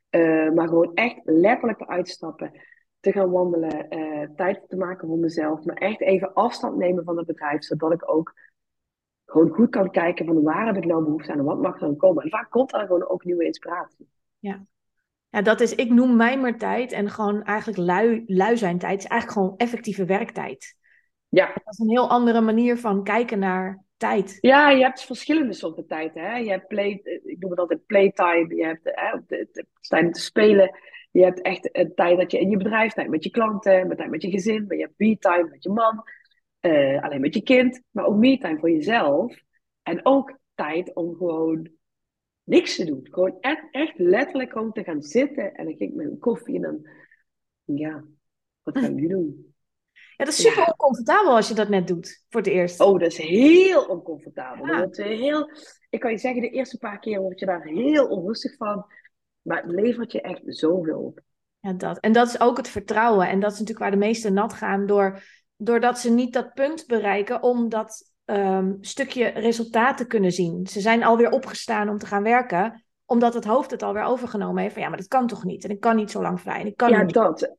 [0.09, 2.51] eh, maar gewoon echt letterlijk eruit te stappen.
[2.99, 7.17] Te gaan wandelen, uh, tijd te maken voor mezelf, maar echt even afstand nemen van
[7.17, 8.33] het bedrijf, zodat ik ook
[9.25, 11.79] gewoon goed kan kijken van waar heb ik nou behoefte aan en wat mag er
[11.79, 12.23] dan komen.
[12.23, 14.09] En vaak komt er gewoon ook nieuwe inspiratie.
[14.39, 14.65] Ja.
[15.29, 19.39] Ja, dat is, ik noem mijmertijd en gewoon eigenlijk lui, lui zijn tijd, is eigenlijk
[19.39, 20.75] gewoon effectieve werktijd.
[21.29, 21.45] Ja.
[21.63, 24.37] Dat is een heel andere manier van kijken naar tijd.
[24.41, 26.13] Ja, je hebt verschillende soorten tijd.
[26.13, 26.37] Hè?
[26.37, 28.55] Je hebt play, ik noem het altijd playtime.
[28.55, 30.77] Je hebt hè, de, de, tijd te spelen.
[31.11, 33.97] Je hebt echt een tijd dat je in je bedrijf tijd met je klanten, met
[33.97, 36.03] tijd met je gezin, maar je hebt me-time met je man,
[36.61, 39.41] uh, alleen met je kind, maar ook me-time voor jezelf.
[39.83, 41.69] En ook tijd om gewoon
[42.43, 43.07] niks te doen.
[43.11, 46.55] Gewoon echt, echt letterlijk gewoon te gaan zitten en dan ging ik met een koffie
[46.55, 46.87] en dan,
[47.77, 48.03] ja,
[48.63, 49.46] wat ga ik nu doen?
[50.17, 50.73] Ja, dat is super ja.
[50.77, 52.79] oncomfortabel als je dat net doet voor het eerst.
[52.79, 54.65] Oh, dat is heel oncomfortabel.
[54.65, 54.79] Ja.
[54.79, 55.51] Dat heel,
[55.89, 58.85] ik kan je zeggen, de eerste paar keer word je daar heel onrustig van.
[59.41, 61.21] Maar het levert je echt zoveel op.
[61.59, 61.99] Ja, dat.
[61.99, 63.29] En dat is ook het vertrouwen.
[63.29, 64.85] En dat is natuurlijk waar de meesten nat gaan.
[64.85, 65.21] Door,
[65.57, 70.67] doordat ze niet dat punt bereiken om dat um, stukje resultaat te kunnen zien.
[70.67, 72.85] Ze zijn alweer opgestaan om te gaan werken.
[73.05, 74.73] Omdat het hoofd het alweer overgenomen heeft.
[74.73, 75.63] Van ja, maar dat kan toch niet?
[75.63, 76.59] En ik kan niet zo lang vrij.
[76.59, 77.13] En ik kan ja, niet.
[77.13, 77.55] dat.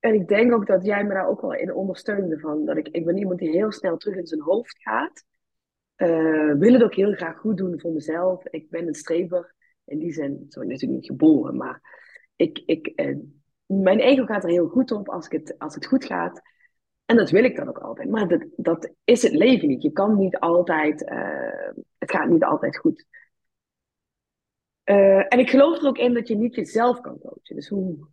[0.00, 2.64] En ik denk ook dat jij me daar ook wel in ondersteunde van.
[2.64, 5.24] Dat ik, ik ben iemand die heel snel terug in zijn hoofd gaat.
[5.96, 8.46] Uh, wil het ook heel graag goed doen voor mezelf.
[8.46, 9.54] Ik ben een strever.
[9.84, 11.80] In die zin, zo natuurlijk niet geboren, maar
[12.36, 13.16] ik, ik, uh,
[13.66, 16.40] mijn ego gaat er heel goed op als, ik het, als het goed gaat.
[17.04, 18.08] En dat wil ik dan ook altijd.
[18.08, 19.82] Maar dat, dat is het leven niet.
[19.82, 23.06] Je kan niet altijd, uh, het gaat niet altijd goed.
[24.84, 27.54] en ik geloof er ook in dat je niet jezelf kan coachen.
[27.54, 28.08] Dus hoe,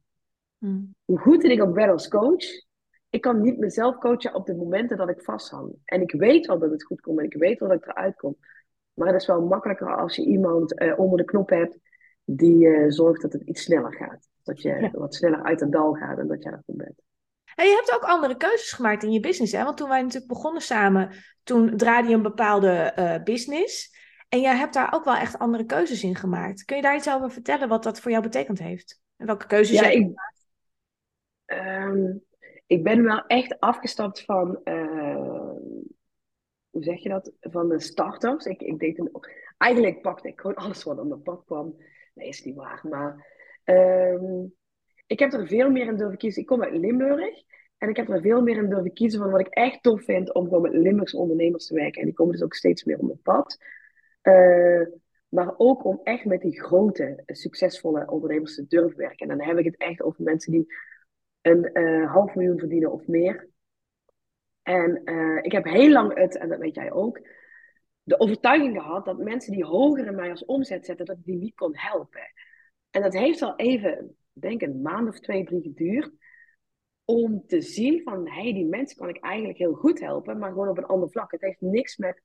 [0.58, 0.96] Hmm.
[1.06, 2.46] Hoe goed ik ook ben als coach,
[3.10, 5.76] ik kan niet mezelf coachen op de momenten dat ik vasthang.
[5.86, 8.15] En ik weet wel dat het goed komt en ik weet wel dat ik eruit
[8.15, 8.38] kom.
[8.93, 11.80] Maar het is wel makkelijker als je iemand uh, onder de knop hebt
[12.24, 14.30] die uh, zorgt dat het iets sneller gaat.
[14.43, 17.02] Dat je wat sneller uit het dal gaat en dat je er goed bent.
[17.56, 19.52] En je hebt ook andere keuzes gemaakt in je business.
[19.52, 19.63] Hè?
[19.63, 21.10] Want toen wij natuurlijk begonnen samen,
[21.43, 23.96] toen draaide je een bepaalde uh, business.
[24.30, 26.63] En jij hebt daar ook wel echt andere keuzes in gemaakt.
[26.63, 29.02] Kun je daar iets over vertellen wat dat voor jou betekend heeft?
[29.17, 30.13] En welke keuzes ja, jij ik,
[31.53, 32.23] Um,
[32.67, 35.51] ik ben wel echt afgestapt van, uh,
[36.69, 38.45] hoe zeg je dat, van de starters.
[38.45, 39.12] Ik, ik deed een,
[39.57, 41.75] eigenlijk pakte ik gewoon alles wat op mijn pad kwam.
[42.13, 43.25] Nee, is niet waar, maar
[43.63, 44.53] um,
[45.07, 46.41] ik heb er veel meer in durven kiezen.
[46.41, 47.43] Ik kom uit Limburg
[47.77, 50.33] en ik heb er veel meer in durven kiezen van wat ik echt tof vind
[50.33, 51.99] om gewoon met Limburgse ondernemers te werken.
[51.99, 53.57] En die komen dus ook steeds meer op mijn pad.
[54.23, 54.88] Uh,
[55.27, 59.29] maar ook om echt met die grote, succesvolle ondernemers te durven werken.
[59.29, 60.73] En dan heb ik het echt over mensen die
[61.47, 63.47] een uh, half miljoen verdienen of meer.
[64.63, 67.21] En uh, ik heb heel lang het, en dat weet jij ook,
[68.03, 71.38] de overtuiging gehad dat mensen die hoger in mij als omzet zetten, dat ik die
[71.38, 72.31] niet kon helpen.
[72.89, 76.12] En dat heeft al even, denk een maand of twee, drie geduurd.
[77.05, 80.51] Om te zien van, hé, hey, die mensen kan ik eigenlijk heel goed helpen, maar
[80.51, 81.31] gewoon op een ander vlak.
[81.31, 82.21] Het heeft niks met,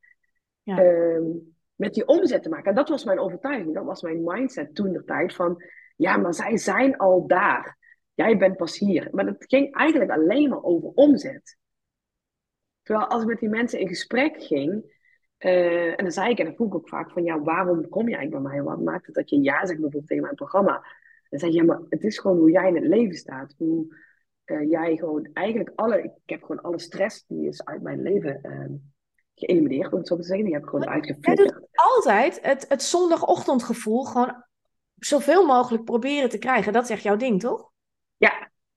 [0.62, 0.84] ja.
[0.84, 1.34] uh,
[1.74, 2.68] met die omzet te maken.
[2.68, 5.62] En dat was mijn overtuiging, dat was mijn mindset toen de tijd van,
[5.96, 7.78] ja, maar zij zijn al daar.
[8.14, 9.08] Jij bent pas hier.
[9.10, 11.58] Maar dat ging eigenlijk alleen maar over omzet.
[12.82, 15.00] Terwijl als ik met die mensen in gesprek ging,
[15.38, 18.08] uh, en dan zei ik, en dan vroeg ik ook vaak van, ja, waarom kom
[18.08, 18.62] jij bij mij?
[18.62, 20.84] Wat maakt het dat je ja zegt bijvoorbeeld tegen mijn programma?
[21.28, 23.54] Dan zeg je, ja, maar het is gewoon hoe jij in het leven staat.
[23.58, 23.96] Hoe
[24.46, 28.40] uh, jij gewoon eigenlijk alle, ik heb gewoon alle stress die is uit mijn leven
[28.42, 28.78] uh,
[29.34, 30.44] geëlimineerd, om het zo te zeggen.
[30.44, 31.48] Die heb ik gewoon uitgeflikkerd.
[31.48, 34.44] Doet altijd het, het zondagochtendgevoel gewoon
[34.96, 36.72] zoveel mogelijk proberen te krijgen.
[36.72, 37.71] Dat is echt jouw ding, toch?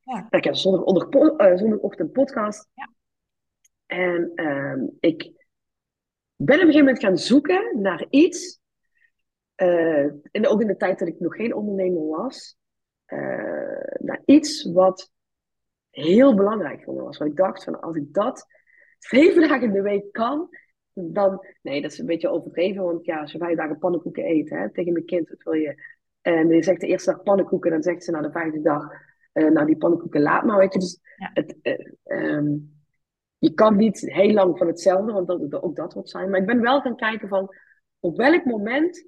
[0.05, 0.27] Ja.
[0.29, 2.69] Ik heb zondagochtend, uh, zondagochtend podcast.
[2.73, 2.89] Ja.
[3.85, 5.21] En uh, ik
[6.35, 8.59] ben op een gegeven moment gaan zoeken naar iets.
[9.55, 12.57] Uh, en ook in de tijd dat ik nog geen ondernemer was.
[13.07, 13.19] Uh,
[13.99, 15.11] naar iets wat
[15.89, 17.17] heel belangrijk voor me was.
[17.17, 18.45] Want ik dacht van als ik dat
[18.99, 20.49] zeven dagen in de week kan.
[20.93, 22.83] Dan, nee, dat is een beetje overdreven.
[22.83, 25.83] Want ja, als je vijf dagen pannenkoeken eet hè, tegen mijn kind, wat wil je?
[26.21, 28.87] En je zegt de eerste dag pannenkoeken, dan zegt ze na de vijfde dag
[29.35, 30.79] uh, nou, die pannenkoeken laat maar, weet je.
[30.79, 32.73] Dus het, uh, um,
[33.37, 36.29] je kan niet heel lang van hetzelfde, want dat, ook dat wordt zijn.
[36.29, 37.55] Maar ik ben wel gaan kijken van,
[37.99, 39.07] op welk moment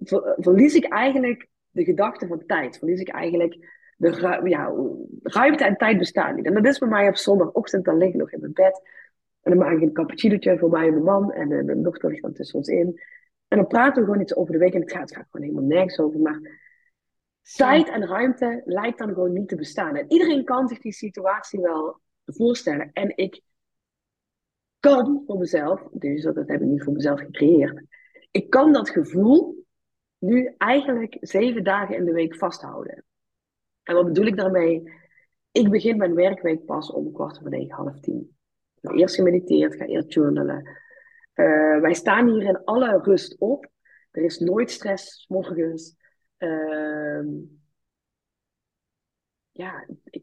[0.00, 2.78] ver, verlies ik eigenlijk de gedachte van tijd?
[2.78, 4.72] Verlies ik eigenlijk de ru ja,
[5.22, 6.46] ruimte en tijd bestaan niet.
[6.46, 8.80] En dat is bij mij op zondagochtend, dan lig ik nog in mijn bed.
[9.42, 11.32] En dan maak ik een cappuccinootje voor mij en mijn man.
[11.32, 13.00] En uh, mijn dochter ligt dan tussen ons in.
[13.48, 14.74] En dan praten we gewoon iets over de week.
[14.74, 16.20] En het gaat, het gaat gewoon helemaal nergens over.
[16.20, 16.40] Maar
[17.52, 19.96] Tijd en ruimte lijkt dan gewoon niet te bestaan.
[19.96, 22.90] En iedereen kan zich die situatie wel voorstellen.
[22.92, 23.42] En ik
[24.80, 27.84] kan voor mezelf, dus dat heb ik niet voor mezelf gecreëerd.
[28.30, 29.64] Ik kan dat gevoel
[30.18, 33.04] nu eigenlijk zeven dagen in de week vasthouden.
[33.82, 34.82] En wat bedoel ik daarmee?
[35.52, 38.36] Ik begin mijn werkweek pas om kwart over negen, half tien.
[38.74, 40.68] Ik heb eerst gemediteerd, ga eerst journalen.
[41.34, 43.68] Uh, wij staan hier in alle rust op.
[44.10, 45.96] Er is nooit stress morgens.
[46.38, 47.24] Uh,
[49.52, 50.22] ja, ik,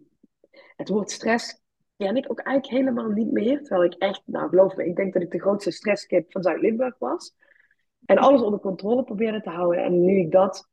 [0.75, 1.61] het woord stress
[1.97, 3.61] ken ik ook eigenlijk helemaal niet meer.
[3.61, 6.97] Terwijl ik echt, nou geloof me, ik denk dat ik de grootste stresskip van Zuid-Limburg
[6.97, 7.35] was.
[8.05, 9.83] En alles onder controle probeerde te houden.
[9.83, 10.69] En nu ik dat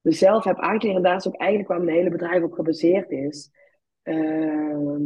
[0.00, 3.50] mezelf heb aangeleerd, en daar is ook eigenlijk waar mijn hele bedrijf op gebaseerd is.
[4.02, 4.98] Uh,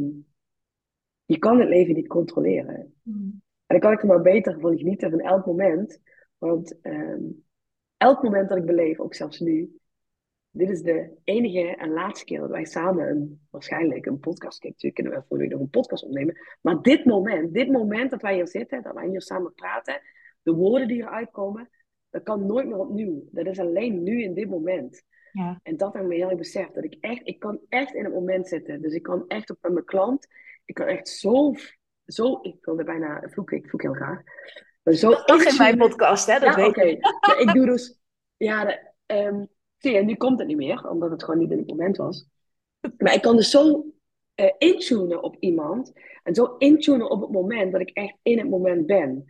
[1.24, 2.94] je kan het leven niet controleren.
[3.02, 3.42] Mm.
[3.66, 6.00] En dan kan ik er maar beter van genieten van elk moment.
[6.38, 7.18] Want uh,
[7.96, 9.78] elk moment dat ik beleef, ook zelfs nu,
[10.50, 14.72] dit is de enige en laatste keer dat wij samen een, waarschijnlijk een podcast, kijk,
[14.72, 18.22] natuurlijk kunnen we voor nu nog een podcast opnemen, maar dit moment, dit moment dat
[18.22, 20.00] wij hier zitten, dat wij hier samen praten,
[20.42, 21.70] de woorden die eruit komen,
[22.10, 23.28] dat kan nooit meer opnieuw.
[23.30, 25.02] Dat is alleen nu in dit moment.
[25.32, 25.60] Ja.
[25.62, 26.74] En dat heb ik me heel erg beseft.
[26.74, 28.82] Dat ik echt, ik kan echt in het moment zitten.
[28.82, 30.26] Dus ik kan echt op mijn klant,
[30.64, 31.54] ik kan echt zo,
[32.06, 34.22] zo ik wilde bijna vloeken, ik vloek heel graag.
[34.94, 36.38] Zo dat is in mijn podcast, hè?
[36.38, 37.06] Dat ja, weet ik.
[37.38, 37.98] ik doe dus,
[38.36, 41.58] ja, de, um, zie je, nu komt het niet meer, omdat het gewoon niet in
[41.58, 42.26] het moment was.
[42.98, 43.84] Maar ik kan dus zo
[44.36, 45.92] uh, intunen op iemand.
[46.22, 49.24] En zo intunen op het moment dat ik echt in het moment ben.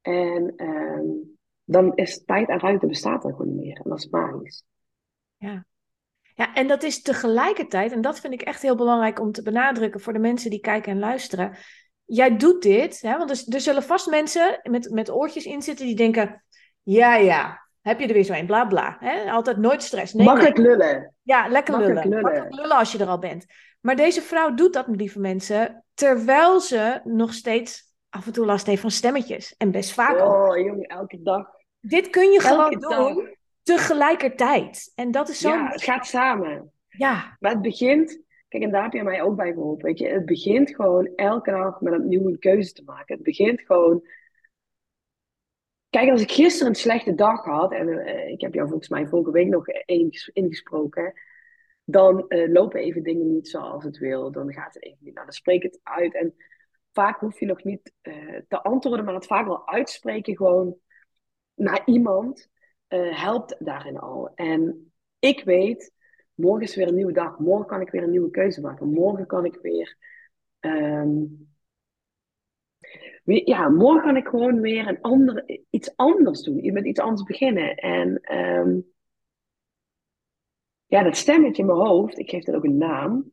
[0.00, 3.76] En um, dan is tijd en ruimte bestaat er gewoon niet meer.
[3.76, 4.64] En dat is magisch.
[5.36, 5.66] Ja.
[6.34, 10.00] Ja, en dat is tegelijkertijd, en dat vind ik echt heel belangrijk om te benadrukken
[10.00, 11.56] voor de mensen die kijken en luisteren.
[12.14, 15.86] Jij doet dit, hè, want er, er zullen vast mensen met, met oortjes in zitten
[15.86, 16.44] die denken:
[16.82, 18.96] ja, ja, heb je er weer zo een, bla bla.
[19.00, 19.30] Hè?
[19.30, 20.12] Altijd nooit stress.
[20.12, 21.14] Nee, Makkelijk lullen.
[21.22, 21.94] Ja, lekker lullen.
[22.08, 22.22] lullen.
[22.22, 23.46] Makkelijk lullen als je er al bent.
[23.80, 28.66] Maar deze vrouw doet dat, lieve mensen, terwijl ze nog steeds af en toe last
[28.66, 29.54] heeft van stemmetjes.
[29.58, 31.46] En best vaak Oh, jongen, elke dag.
[31.80, 34.92] Dit kun je gewoon doen tegelijkertijd.
[34.94, 35.48] En dat is zo.
[35.48, 36.72] Ja, het gaat samen.
[36.88, 37.36] Ja.
[37.40, 38.20] Maar het begint.
[38.52, 39.84] Kijk, en daar heb je mij ook bij geholpen.
[39.84, 43.14] Weet je, het begint gewoon elke dag met een nieuwe keuze te maken.
[43.14, 44.06] Het begint gewoon.
[45.90, 49.06] Kijk, als ik gisteren een slechte dag had, en uh, ik heb jou volgens mij
[49.06, 49.68] vorige week nog
[50.32, 51.12] ingesproken,
[51.84, 54.32] dan uh, lopen even dingen niet zoals het wil.
[54.32, 55.14] Dan gaat het even niet.
[55.14, 56.14] Nou, dan spreek het uit.
[56.14, 56.34] En
[56.92, 60.76] vaak hoef je nog niet uh, te antwoorden, maar het vaak wel uitspreken gewoon
[61.54, 62.50] naar iemand
[62.88, 64.32] helpt daarin al.
[64.34, 65.92] En ik weet,
[66.42, 67.38] morgen is weer een nieuwe dag.
[67.38, 68.92] Morgen kan ik weer een nieuwe keuze maken.
[68.92, 69.96] Morgen kan ik weer.
[70.60, 71.50] Um,
[73.24, 76.72] ja, morgen kan ik gewoon weer een andere, iets anders doen.
[76.72, 77.74] Met iets anders beginnen.
[77.74, 78.86] En um,
[80.86, 83.32] ja, dat stemmetje in mijn hoofd, ik geef dat ook een naam.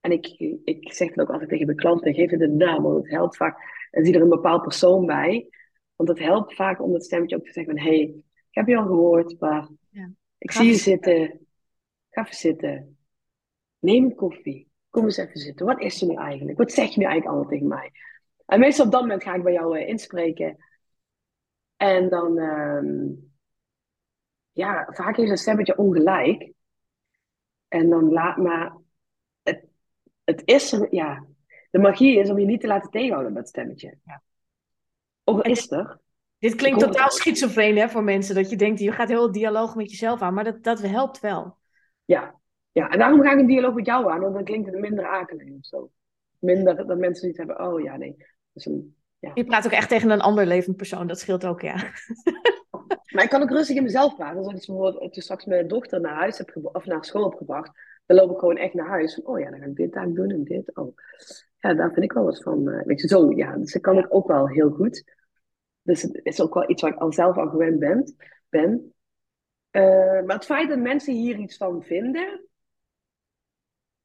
[0.00, 0.26] En ik,
[0.64, 3.36] ik zeg het ook altijd tegen mijn klanten, geef het een naam, want het helpt
[3.36, 3.88] vaak.
[3.90, 5.48] En zie er een bepaald persoon bij.
[5.96, 8.66] Want het helpt vaak om dat stemmetje ook te zeggen van, hé, hey, ik heb
[8.66, 10.10] je al gehoord, maar ja.
[10.38, 11.48] ik zie je zitten.
[12.10, 12.98] Ga even zitten.
[13.78, 14.70] Neem een koffie.
[14.90, 15.66] Kom eens even zitten.
[15.66, 16.58] Wat is er nu eigenlijk?
[16.58, 17.92] Wat zeg je nu eigenlijk allemaal tegen mij?
[18.46, 20.56] En meestal op dat moment ga ik bij jou uh, inspreken.
[21.76, 23.16] En dan, uh,
[24.52, 26.52] ja, vaak heeft een stemmetje ongelijk.
[27.68, 28.76] En dan laat maar,
[29.42, 29.64] het,
[30.24, 31.26] het is er, ja,
[31.70, 33.98] de magie is om je niet te laten tegenhouden met het stemmetje.
[34.04, 34.22] Ja.
[35.24, 36.00] Ook is er,
[36.38, 38.34] dit klinkt totaal schizofreen hè, voor mensen.
[38.34, 40.34] Dat je denkt, je gaat heel dialoog met jezelf aan.
[40.34, 41.58] Maar dat, dat helpt wel.
[42.10, 42.40] Ja.
[42.72, 44.20] ja, en daarom ga ik een dialoog met jou aan.
[44.20, 45.90] Want dan klinkt het minder akelig of zo.
[46.38, 48.16] Minder dat mensen niet hebben, oh ja, nee.
[48.52, 49.30] Dus een, ja.
[49.34, 51.06] Je praat ook echt tegen een ander levend persoon.
[51.06, 51.74] Dat scheelt ook, ja.
[53.14, 54.36] maar ik kan ook rustig in mezelf praten.
[54.36, 57.70] Als ik bijvoorbeeld toen straks mijn dochter naar huis heb of naar school heb gebracht.
[58.06, 59.14] Dan loop ik gewoon echt naar huis.
[59.14, 60.76] Van, oh ja, dan ga ik dit daar doen en dit.
[60.76, 60.96] Oh.
[61.58, 62.68] Ja, daar vind ik wel wat van.
[62.68, 63.56] Uh, weet je, zo, ja.
[63.56, 65.04] Dus dat kan ik ook wel heel goed.
[65.82, 68.14] Dus het is ook wel iets waar ik al zelf al gewend ben.
[68.48, 68.94] ben.
[69.72, 72.46] Uh, maar het feit dat mensen hier iets van vinden,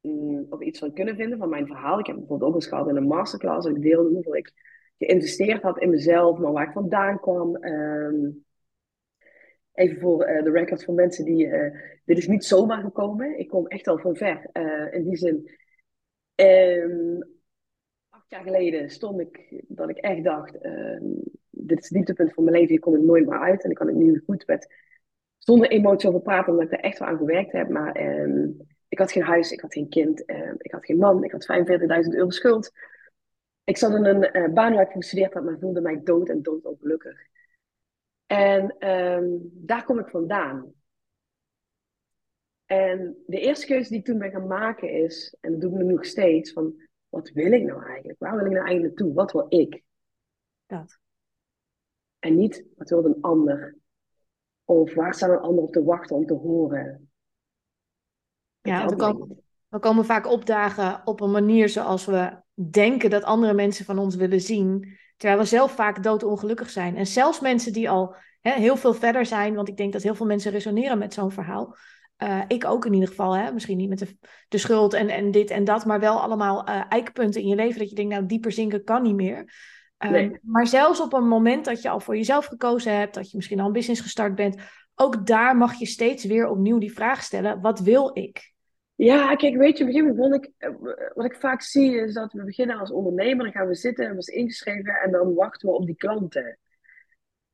[0.01, 1.99] um, of iets van kunnen vinden van mijn verhaal.
[1.99, 4.53] Ik heb bijvoorbeeld ook eens gehad in een masterclass, ik deelde hoeveel ik
[4.97, 7.63] geïnvesteerd had in mezelf, maar waar ik vandaan kwam.
[7.63, 8.45] Um,
[9.73, 11.45] even voor uh, de record voor mensen die.
[11.45, 13.39] Uh, dit is niet zomaar gekomen.
[13.39, 14.49] Ik kom echt al van ver.
[14.91, 15.51] in die zin.
[16.35, 17.23] Um,
[18.09, 20.57] acht jaar geleden stond ik dat ik echt dacht
[21.57, 23.63] dit is het dieptepunt van mijn leven, hier kom ik nooit meer uit.
[23.63, 24.73] En ik kan het nu goed met,
[25.45, 27.69] zonder emotie over praten, omdat ik er echt wel aan gewerkt heb.
[27.69, 28.49] Maar ehm,
[28.87, 31.45] ik had geen huis, ik had geen kind, ehm, ik had geen man, ik had
[31.45, 32.71] 45.000 euro schuld.
[33.63, 36.41] Ik zat in een uh, baan waar ik gestudeerd had, maar voelde mij dood en
[36.41, 37.17] dood ongelukkig.
[38.25, 40.73] En ehm, daar kom ik vandaan.
[42.65, 45.77] En de eerste keuze die ik toen ben gaan maken is, en dat doe ik
[45.77, 46.75] nu nog steeds, van
[47.09, 48.19] wat wil ik nou eigenlijk?
[48.19, 49.15] Waar wil ik nou eigenlijk naartoe?
[49.15, 49.83] Wat wil ik?
[50.65, 50.99] Dat.
[52.19, 53.75] En niet wat wil een ander.
[54.65, 57.09] Of waar staat een ander op te wachten om te horen.
[58.61, 63.53] Ja, we komen, we komen vaak opdagen op een manier zoals we denken dat andere
[63.53, 64.97] mensen van ons willen zien.
[65.17, 66.95] Terwijl we zelf vaak doodongelukkig zijn.
[66.95, 70.15] En zelfs mensen die al hè, heel veel verder zijn, want ik denk dat heel
[70.15, 71.75] veel mensen resoneren met zo'n verhaal.
[72.23, 73.51] Uh, ik ook in ieder geval, hè?
[73.51, 76.83] misschien niet met de, de schuld en, en dit en dat, maar wel allemaal uh,
[76.89, 79.53] eikpunten in je leven dat je denkt, nou dieper zinken kan niet meer.
[80.05, 80.39] Um, nee.
[80.41, 83.59] Maar zelfs op een moment dat je al voor jezelf gekozen hebt, dat je misschien
[83.59, 84.61] al een business gestart bent,
[84.95, 88.53] ook daar mag je steeds weer opnieuw die vraag stellen: wat wil ik?
[88.95, 90.51] Ja, kijk, weet je, op een gegeven moment ik,
[91.13, 94.21] wat ik vaak zie is dat we beginnen als ondernemer, dan gaan we zitten, we
[94.21, 96.59] zijn ingeschreven en dan wachten we op die klanten.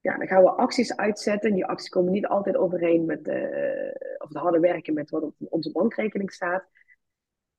[0.02, 1.50] Ja, dan gaan we acties uitzetten.
[1.50, 5.24] En die acties komen niet altijd overeen met de, of het harde werken met wat
[5.24, 6.70] op onze bankrekening staat.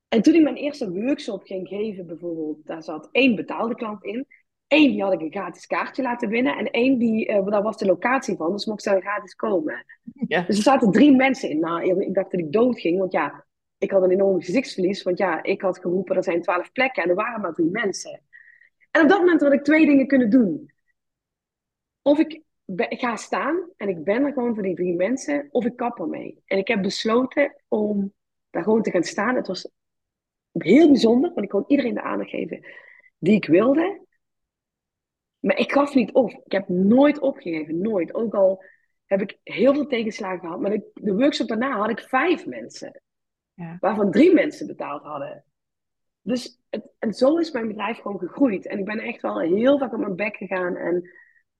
[0.07, 4.27] En toen ik mijn eerste workshop ging geven, bijvoorbeeld, daar zat één betaalde klant in.
[4.67, 6.57] Eén die had ik een gratis kaartje laten winnen.
[6.57, 9.85] En één die, uh, daar was de locatie van, dus mocht ze gratis komen.
[10.27, 10.41] Ja.
[10.41, 11.59] Dus er zaten drie mensen in.
[11.59, 13.45] Nou, ik dacht dat ik dood ging, want ja,
[13.77, 15.03] ik had een enorm gezichtsverlies.
[15.03, 18.21] Want ja, ik had geroepen, er zijn twaalf plekken en er waren maar drie mensen.
[18.91, 20.71] En op dat moment had ik twee dingen kunnen doen.
[22.01, 25.65] Of ik, ik ga staan en ik ben er gewoon voor die drie mensen, of
[25.65, 26.41] ik kap ermee.
[26.45, 28.13] En ik heb besloten om
[28.49, 29.35] daar gewoon te gaan staan.
[29.35, 29.69] Het was
[30.51, 32.65] heel bijzonder, want ik kon iedereen de aandacht geven
[33.17, 34.05] die ik wilde.
[35.43, 36.29] Maar ik gaf niet op.
[36.29, 38.13] Ik heb nooit opgegeven, nooit.
[38.13, 38.63] Ook al
[39.05, 40.59] heb ik heel veel tegenslagen gehad.
[40.59, 43.01] Maar de, de workshop daarna had ik vijf mensen.
[43.53, 43.77] Ja.
[43.79, 45.45] Waarvan drie mensen betaald hadden.
[46.21, 48.67] Dus het, en zo is mijn bedrijf gewoon gegroeid.
[48.67, 50.75] En ik ben echt wel heel vaak op mijn bek gegaan.
[50.75, 51.09] En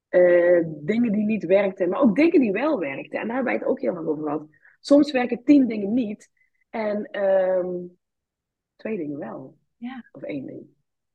[0.10, 1.90] uh, dingen die niet werkten.
[1.90, 3.20] Maar ook dingen die wel werkten.
[3.20, 4.48] En daar hebben wij het ook heel vaak over gehad.
[4.80, 6.30] Soms werken tien dingen niet.
[6.70, 7.98] En um,
[8.76, 9.58] twee dingen wel.
[9.78, 10.10] Ja.
[10.12, 10.68] Of één ding.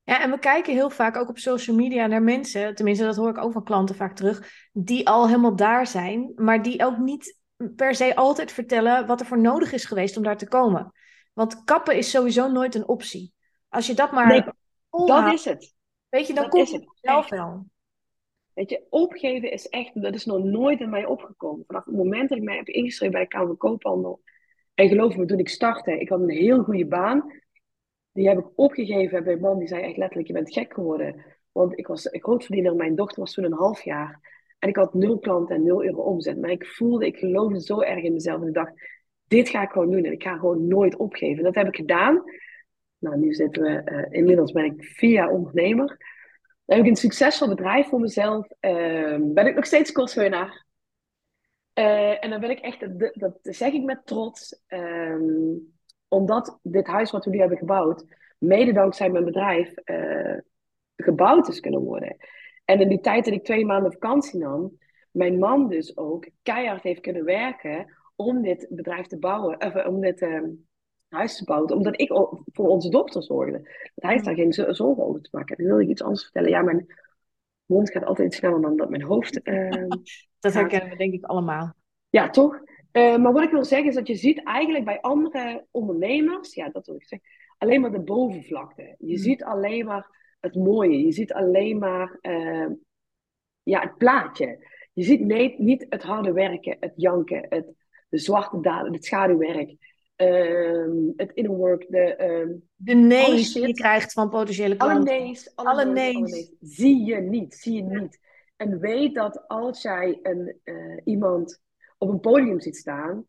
[0.08, 3.30] Ja, en we kijken heel vaak ook op social media naar mensen, tenminste dat hoor
[3.30, 7.38] ik ook van klanten vaak terug, die al helemaal daar zijn, maar die ook niet
[7.76, 10.92] per se altijd vertellen wat er voor nodig is geweest om daar te komen.
[11.32, 13.32] Want kappen is sowieso nooit een optie.
[13.68, 14.26] Als je dat maar.
[14.26, 14.44] Nee,
[15.06, 15.74] dat is het.
[16.08, 17.66] Weet je, dan dat komt het zelf wel.
[18.54, 21.64] Weet je, opgeven is echt, dat is nog nooit in mij opgekomen.
[21.66, 24.20] Vanaf het moment dat ik mij heb ingeschreven bij de Kamer van Koophandel.
[24.74, 27.32] En geloof me, toen ik startte, ik had een heel goede baan.
[28.18, 31.24] Die heb ik opgegeven bij een man die zei echt letterlijk, je bent gek geworden.
[31.52, 34.20] Want ik was grootverdiener, mijn dochter was toen een half jaar.
[34.58, 36.40] En ik had nul klanten en nul euro omzet.
[36.40, 38.40] Maar ik voelde, ik geloofde zo erg in mezelf.
[38.40, 38.72] En ik dacht,
[39.28, 40.04] dit ga ik gewoon doen.
[40.04, 41.44] En ik ga gewoon nooit opgeven.
[41.44, 42.22] Dat heb ik gedaan.
[42.98, 45.86] Nou, nu zitten we, uh, inmiddels ben ik jaar ondernemer.
[46.64, 48.48] Dan heb ik een succesvol bedrijf voor mezelf.
[48.60, 50.66] Uh, ben ik nog steeds kostwinnaar.
[51.74, 54.62] Uh, en dan ben ik echt, dat, dat zeg ik met trots.
[54.68, 55.77] Um,
[56.08, 58.04] omdat dit huis wat we nu hebben gebouwd,
[58.38, 60.38] mede dankzij mijn bedrijf, uh,
[60.96, 62.16] gebouwd is kunnen worden.
[62.64, 64.78] En in die tijd dat ik twee maanden vakantie nam,
[65.10, 70.00] mijn man dus ook keihard heeft kunnen werken om dit bedrijf te bouwen, of om
[70.00, 70.42] dit uh,
[71.08, 72.08] huis te bouwen, omdat ik
[72.52, 73.58] voor onze dochter zorgde.
[73.94, 75.56] Dat hij daar geen zorgen over te maken.
[75.56, 76.50] Dan wil ik iets anders vertellen.
[76.50, 76.86] Ja, mijn
[77.66, 79.40] mond gaat altijd sneller dan dat mijn hoofd.
[79.48, 79.70] Uh,
[80.40, 81.74] dat herkennen we denk ik allemaal.
[82.08, 82.60] Ja, toch?
[82.92, 86.68] Uh, maar wat ik wil zeggen is dat je ziet eigenlijk bij andere ondernemers, ja,
[86.68, 88.94] dat wil ik zeggen, alleen maar de bovenvlakte.
[88.98, 89.22] Je mm.
[89.22, 91.04] ziet alleen maar het mooie.
[91.04, 92.68] Je ziet alleen maar uh,
[93.62, 94.66] ja, het plaatje.
[94.92, 97.72] Je ziet nee, niet het harde werken, het janken, het,
[98.08, 99.76] de zwarte daden, het schaduwwerk,
[100.16, 102.44] uh, het inner work, de...
[102.48, 105.12] Uh, de nee's die je krijgt van potentiële klanten.
[105.12, 105.52] Alle nee's.
[105.54, 106.14] Alle, alle nee's.
[106.14, 106.52] Alle nee's.
[106.60, 108.18] Zie je niet, zie je niet.
[108.56, 111.62] En weet dat als jij een, uh, iemand
[111.98, 113.26] op een podium ziet staan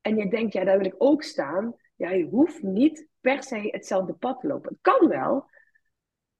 [0.00, 3.68] en je denkt, ja, daar wil ik ook staan, ja, je hoeft niet per se
[3.70, 4.68] hetzelfde pad te lopen.
[4.68, 5.48] Het kan wel,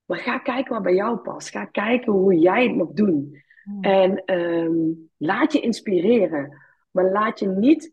[0.05, 1.49] maar ga kijken wat bij jou past.
[1.49, 3.43] Ga kijken hoe jij het mag doen.
[3.65, 3.83] Hmm.
[3.83, 6.59] En um, laat je inspireren.
[6.91, 7.93] Maar laat je niet,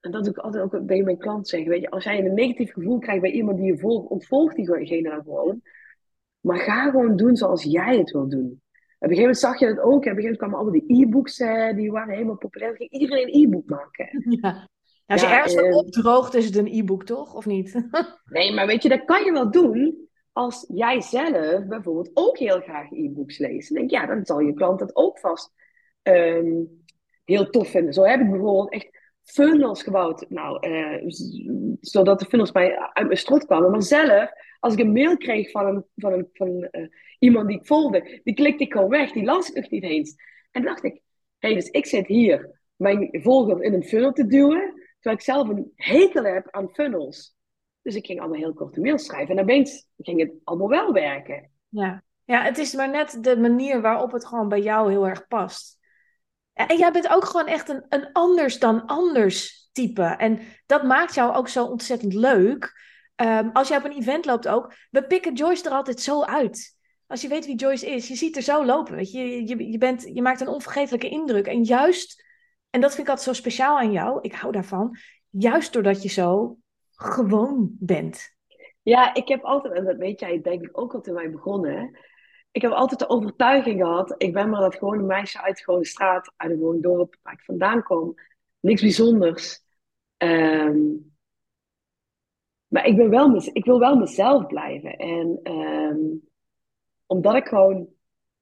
[0.00, 2.34] en dat doe ik altijd ook bij mijn klant zeggen, weet je, als jij een
[2.34, 5.62] negatief gevoel krijgt bij iemand die je volgt, ontvolgt diegene dan gewoon.
[6.40, 8.62] Maar ga gewoon doen zoals jij het wil doen.
[8.98, 9.84] Op een gegeven moment zag je dat ook.
[9.84, 12.76] Op een gegeven moment kwamen allemaal die e-books, uh, die waren helemaal populair.
[12.76, 14.08] Ging iedereen een e-book maken.
[15.06, 15.14] Ja.
[15.14, 17.34] als je ergens uh, opdroogt, is het een e-book, toch?
[17.34, 17.88] Of niet?
[18.24, 22.60] nee, maar weet je, dat kan je wel doen als jij zelf bijvoorbeeld ook heel
[22.60, 23.68] graag e-books leest.
[23.68, 25.52] Dan denk ja, dan zal je klant dat ook vast
[26.02, 26.84] um,
[27.24, 27.92] heel tof vinden.
[27.92, 28.88] Zo heb ik bijvoorbeeld echt
[29.22, 30.24] funnels gebouwd.
[30.28, 31.10] Nou, uh,
[31.80, 33.70] zodat de funnels mij uit mijn strot kwamen.
[33.70, 34.30] Maar zelf,
[34.60, 36.88] als ik een mail kreeg van, een, van, een, van uh,
[37.18, 39.12] iemand die ik volgde, die klikte ik gewoon weg.
[39.12, 40.14] Die las ik nog niet eens.
[40.50, 40.92] En dacht ik,
[41.38, 45.20] hé, hey, dus ik zit hier mijn volger in een funnel te duwen, terwijl ik
[45.20, 47.34] zelf een hekel heb aan funnels.
[47.82, 49.36] Dus ik ging allemaal heel korte mails schrijven.
[49.36, 51.50] En opeens ging het allemaal wel werken.
[51.68, 52.02] Ja.
[52.24, 55.78] ja, het is maar net de manier waarop het gewoon bij jou heel erg past.
[56.52, 60.02] En jij bent ook gewoon echt een, een anders dan anders type.
[60.02, 62.72] En dat maakt jou ook zo ontzettend leuk.
[63.16, 66.76] Ehm, als je op een event loopt ook, we pikken Joyce er altijd zo uit.
[67.06, 68.94] Als je weet wie Joyce is, je ziet er zo lopen.
[68.94, 69.46] Weet je?
[69.46, 71.46] Je, je, bent, je maakt een onvergetelijke indruk.
[71.46, 72.24] En juist,
[72.70, 74.96] en dat vind ik altijd zo speciaal aan jou, ik hou daarvan,
[75.30, 76.58] juist doordat je zo
[76.90, 78.34] gewoon bent.
[78.82, 81.98] Ja, ik heb altijd, en dat weet jij denk ik ook al toen wij begonnen,
[82.50, 85.86] ik heb altijd de overtuiging gehad, ik ben maar dat gewone meisje uit de gewone
[85.86, 88.14] straat, uit een gewoon dorp waar ik vandaan kom.
[88.60, 89.62] Niks bijzonders.
[90.16, 90.78] Ehm,
[92.68, 94.96] maar ik, ben wel, ik wil wel mezelf blijven.
[94.96, 95.98] En ehm,
[97.06, 97.88] omdat ik gewoon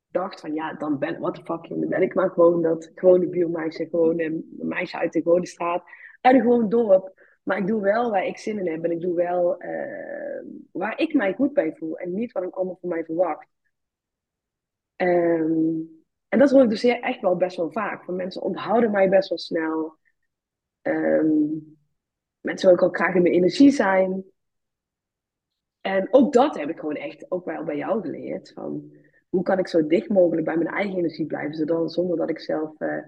[0.09, 3.29] dacht van ja, dan ben what the fuck, dan ben ik maar gewoon dat gewone
[3.29, 5.85] buurmeisje, gewoon een meisje uit de gewone straat,
[6.21, 7.23] uit een gewoon dorp.
[7.43, 11.01] Maar ik doe wel waar ik zin in heb en ik doe wel uh, waar
[11.01, 13.47] ik mij goed bij voel en niet wat een ander van mij verwacht.
[14.97, 18.05] Um, en dat hoor ik dus echt wel best wel vaak.
[18.05, 19.99] Van mensen onthouden mij best wel snel.
[20.83, 21.74] Um,
[22.45, 24.25] mensen willen ook al graag in mijn energie zijn.
[25.81, 28.53] En ook dat heb ik gewoon echt ook wel bij jou geleerd.
[28.53, 28.93] Van
[29.29, 32.41] hoe kan ik zo dicht mogelijk bij mijn eigen energie blijven, zodat, zonder dat ik
[32.41, 33.03] zelf uh,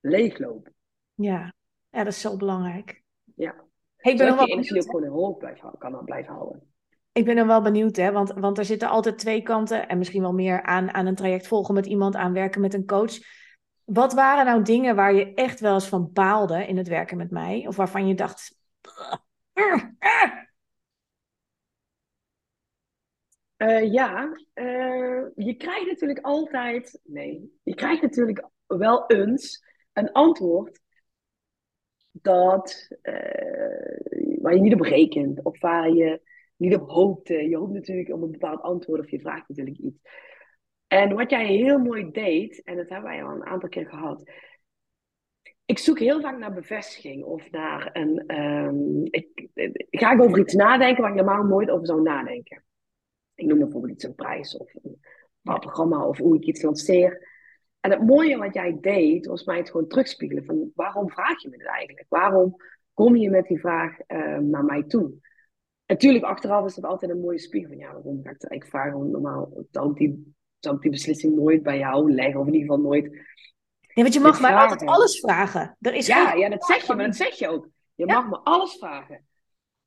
[0.00, 0.70] leegloop.
[1.14, 1.54] Ja.
[1.90, 3.02] ja, dat is zo belangrijk.
[3.34, 3.54] Ja.
[3.96, 5.36] Hey, ik ben nog wel energie ook gewoon in hoog
[5.78, 6.72] kan blijven houden.
[7.12, 8.12] Ik ben er wel benieuwd, hè?
[8.12, 11.46] Want, want er zitten altijd twee kanten en misschien wel meer aan, aan een traject
[11.46, 13.18] volgen met iemand, aan werken met een coach.
[13.84, 17.30] Wat waren nou dingen waar je echt wel eens van baalde in het werken met
[17.30, 17.64] mij?
[17.66, 18.62] Of waarvan je dacht.
[23.58, 27.00] Uh, ja, uh, je krijgt natuurlijk altijd.
[27.04, 30.80] Nee, je krijgt natuurlijk wel eens een antwoord
[32.10, 33.14] dat, uh,
[34.40, 36.20] waar je niet op rekent of waar je
[36.56, 37.48] niet op hoopte.
[37.48, 40.00] Je hoopt natuurlijk op een bepaald antwoord of je vraagt natuurlijk iets.
[40.86, 44.30] En wat jij heel mooi deed, en dat hebben wij al een aantal keer gehad.
[45.64, 48.38] Ik zoek heel vaak naar bevestiging of naar een.
[48.40, 49.48] Um, ik,
[49.90, 52.64] ga ik over iets nadenken waar ik normaal nooit over zou nadenken.
[53.34, 54.98] Ik noem bijvoorbeeld iets een prijs of een
[55.42, 57.32] programma of hoe ik iets lanceer.
[57.80, 61.48] En het mooie wat jij deed, was mij het gewoon terugspiegelen van waarom vraag je
[61.48, 62.06] me dit eigenlijk?
[62.08, 62.56] Waarom
[62.92, 65.12] kom je met die vraag uh, naar mij toe?
[65.86, 69.10] Natuurlijk, achteraf is dat altijd een mooie spiegel van ja, waarom ga ik eigenlijk vragen?
[69.10, 72.68] normaal zou ik, die, zou ik die beslissing nooit bij jou leggen, of in ieder
[72.68, 73.10] geval nooit.
[73.94, 75.76] Ja, want je mag mij altijd alles vragen.
[75.80, 77.68] Er is ja, ja, dat zeg je, maar dat zeg je ook.
[77.94, 79.26] Je mag me alles vragen.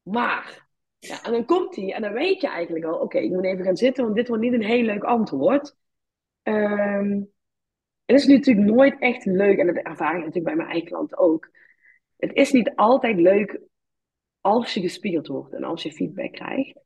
[0.02, 0.68] Maar,
[1.00, 3.66] ja, en dan komt hij en dan weet je eigenlijk al, oké, ik moet even
[3.66, 5.76] gaan zitten, want dit wordt niet een heel leuk antwoord.
[6.44, 7.34] Um,
[8.06, 11.18] het is natuurlijk nooit echt leuk, en dat ervaar ik natuurlijk bij mijn eigen klanten
[11.18, 11.50] ook.
[12.18, 13.62] Het is niet altijd leuk
[14.42, 16.80] als je gespiegeld wordt en als je feedback krijgt.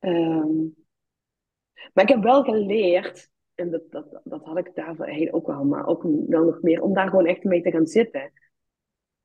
[0.00, 0.74] Um,
[1.92, 5.86] maar ik heb wel geleerd, en dat, dat, dat had ik daarvoor ook wel, maar
[5.86, 8.32] ook wel nog meer, om daar gewoon echt mee te gaan zitten.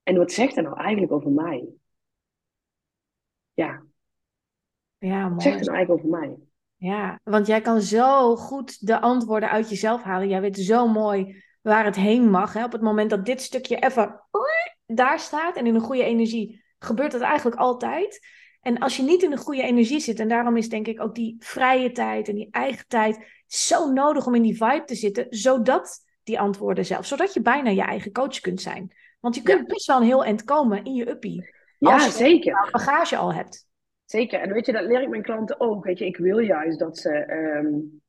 [0.04, 1.68] En wat zegt dat nou eigenlijk over mij?
[3.54, 3.84] Ja.
[4.98, 5.34] Ja, mooi.
[5.34, 6.38] Wat zegt het nou eigenlijk over mij?
[6.76, 10.28] Ja, want jij kan zo goed de antwoorden uit jezelf halen.
[10.28, 12.54] Jij weet zo mooi waar het heen mag.
[12.54, 12.64] Hè?
[12.64, 14.22] Op het moment dat dit stukje even
[14.86, 18.28] daar staat en in een goede energie, gebeurt dat eigenlijk altijd.
[18.62, 21.16] En als je niet in een goede energie zit, en daarom is denk ik ook
[21.16, 25.26] die vrije tijd en die eigen tijd zo nodig om in die vibe te zitten,
[25.30, 28.96] zodat die antwoorden zelf, zodat je bijna je eigen coach kunt zijn.
[29.20, 31.56] Want je kunt best wel een heel eind komen in je uppie.
[31.78, 32.70] Ja, als je zeker.
[32.72, 33.68] bagage al hebt.
[34.06, 34.40] Zeker.
[34.40, 35.84] En weet je, dat leer ik mijn klanten ook.
[35.84, 38.02] Weet je, ik wil juist dat ze, um,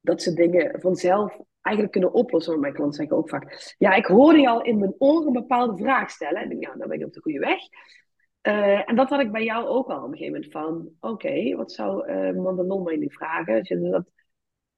[0.00, 2.50] dat ze dingen vanzelf eigenlijk kunnen oplossen.
[2.50, 5.32] Want mijn klanten zeggen ook vaak: Ja, ik hoorde je al in mijn oren een
[5.32, 6.42] bepaalde vraag stellen.
[6.42, 7.58] En ik denk, ja, dan ben ik op de goede weg.
[8.42, 11.26] Uh, en dat had ik bij jou ook al op een gegeven moment van: Oké,
[11.26, 13.64] okay, wat zou uh, Mandelon mij nu vragen?
[13.64, 14.10] Dus dat,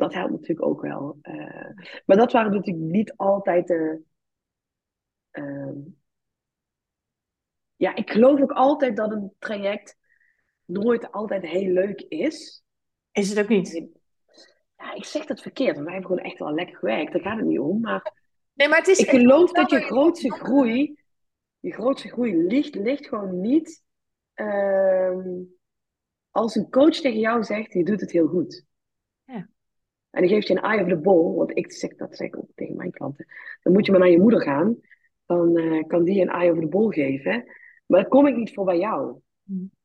[0.00, 1.18] dat helpt natuurlijk ook wel.
[1.22, 1.70] Uh,
[2.06, 4.02] maar dat waren natuurlijk niet altijd de.
[5.30, 5.78] Ehm,
[7.76, 9.98] ja, ik geloof ook altijd dat een traject
[10.64, 12.64] nooit altijd heel leuk is.
[13.12, 13.88] Is het ook niet?
[14.76, 17.12] Ja, ik zeg dat verkeerd, want wij hebben gewoon echt wel lekker gewerkt.
[17.12, 17.80] Daar gaat het niet om.
[17.80, 18.12] Maar,
[18.52, 21.00] nee, maar het is ik geloof dat je grootste groei,
[21.58, 23.82] je grootste groei ligt, ligt gewoon niet
[24.34, 25.18] uh,
[26.30, 28.64] als een coach tegen jou zegt, je doet het heel goed.
[29.24, 29.48] Ja.
[30.10, 32.36] En dan geeft je een eye of the ball, want ik zeg dat zeg ik
[32.36, 33.26] ook tegen mijn klanten.
[33.62, 34.76] Dan moet je maar naar je moeder gaan,
[35.26, 37.44] dan uh, kan die een eye over the ball geven.
[37.86, 39.20] Maar dat kom ik niet voor bij jou.
[39.44, 39.78] Hm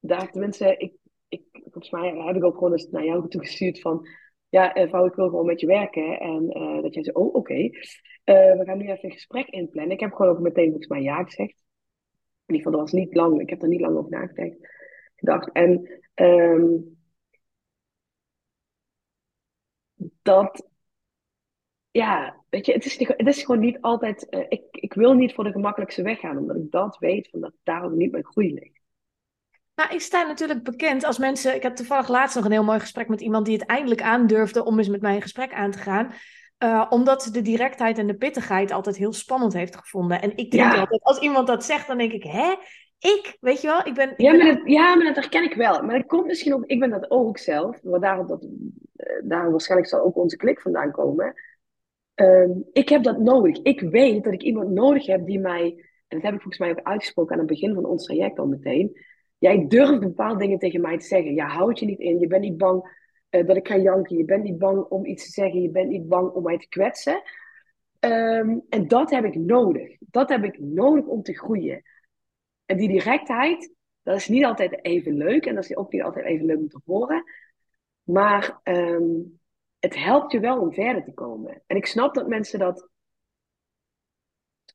[0.00, 0.92] daar tenminste, ik,
[1.28, 4.06] ik, volgens mij heb ik ook gewoon eens naar jou toegestuurd van,
[4.48, 6.20] ja, uh, vrouw, ik wil gewoon met je werken.
[6.20, 7.64] En uh, dat jij zei, oh, oké, okay.
[8.24, 9.92] uh, we gaan nu even een gesprek inplannen.
[9.92, 11.64] Ik heb gewoon ook meteen volgens mij ja gezegd.
[12.46, 14.56] In ieder geval, dat was niet lang, ik heb er niet lang over nagedacht.
[15.16, 15.52] Gedacht.
[15.52, 16.98] En um,
[20.22, 20.68] dat
[21.90, 24.28] ja, weet je, het is, het is gewoon niet altijd.
[24.28, 27.40] eh, ik, ik wil niet voor de gemakkelijkste weg gaan, omdat ik dat weet, van
[27.40, 28.78] dat daarom niet mijn groei ligt.
[29.74, 31.54] Nou, ik sta natuurlijk bekend als mensen.
[31.54, 34.64] Ik heb toevallig laatst nog een heel mooi gesprek met iemand die het eindelijk aandurfde
[34.64, 36.12] om eens met mij een gesprek aan te gaan.
[36.58, 40.22] Eh, omdat ze de directheid en de pittigheid altijd heel spannend heeft gevonden.
[40.22, 40.80] En ik denk Ja.
[40.80, 42.54] altijd, als iemand dat zegt, dan denk ik, hè?
[43.00, 44.10] Ik, weet je wel, ik ben.
[44.10, 45.82] Ik Ja, ben maar dat, ja, maar dat herken ik wel.
[45.82, 48.48] Maar dat komt misschien ook, ik ben dat ook zelf, waar daarom, dat,
[48.96, 51.34] eh, daarom waarschijnlijk zal ook onze klik vandaan komen.
[52.14, 53.62] Ehm, ik heb dat nodig.
[53.62, 55.74] Ik weet dat ik iemand nodig heb die mij,
[56.08, 58.46] en dat heb ik volgens mij ook uitgesproken aan het begin van ons traject al
[58.46, 58.98] meteen.
[59.38, 61.34] Jij durft bepaalde dingen tegen mij te zeggen.
[61.34, 62.18] Je houdt je niet in.
[62.18, 62.98] Je bent niet bang
[63.28, 64.16] eh, dat ik ga janken.
[64.16, 65.62] Je bent niet bang om iets te zeggen.
[65.62, 67.22] Je bent niet bang om mij te kwetsen.
[67.98, 69.96] Ehm, en dat heb ik nodig.
[69.98, 71.82] Dat heb ik nodig om te groeien.
[72.70, 75.46] En die directheid, dat is niet altijd even leuk.
[75.46, 77.24] En dat is ook niet altijd even leuk om te horen.
[78.02, 79.12] Maar ehm,
[79.78, 81.62] het helpt je wel om verder te komen.
[81.66, 82.88] En ik snap dat mensen dat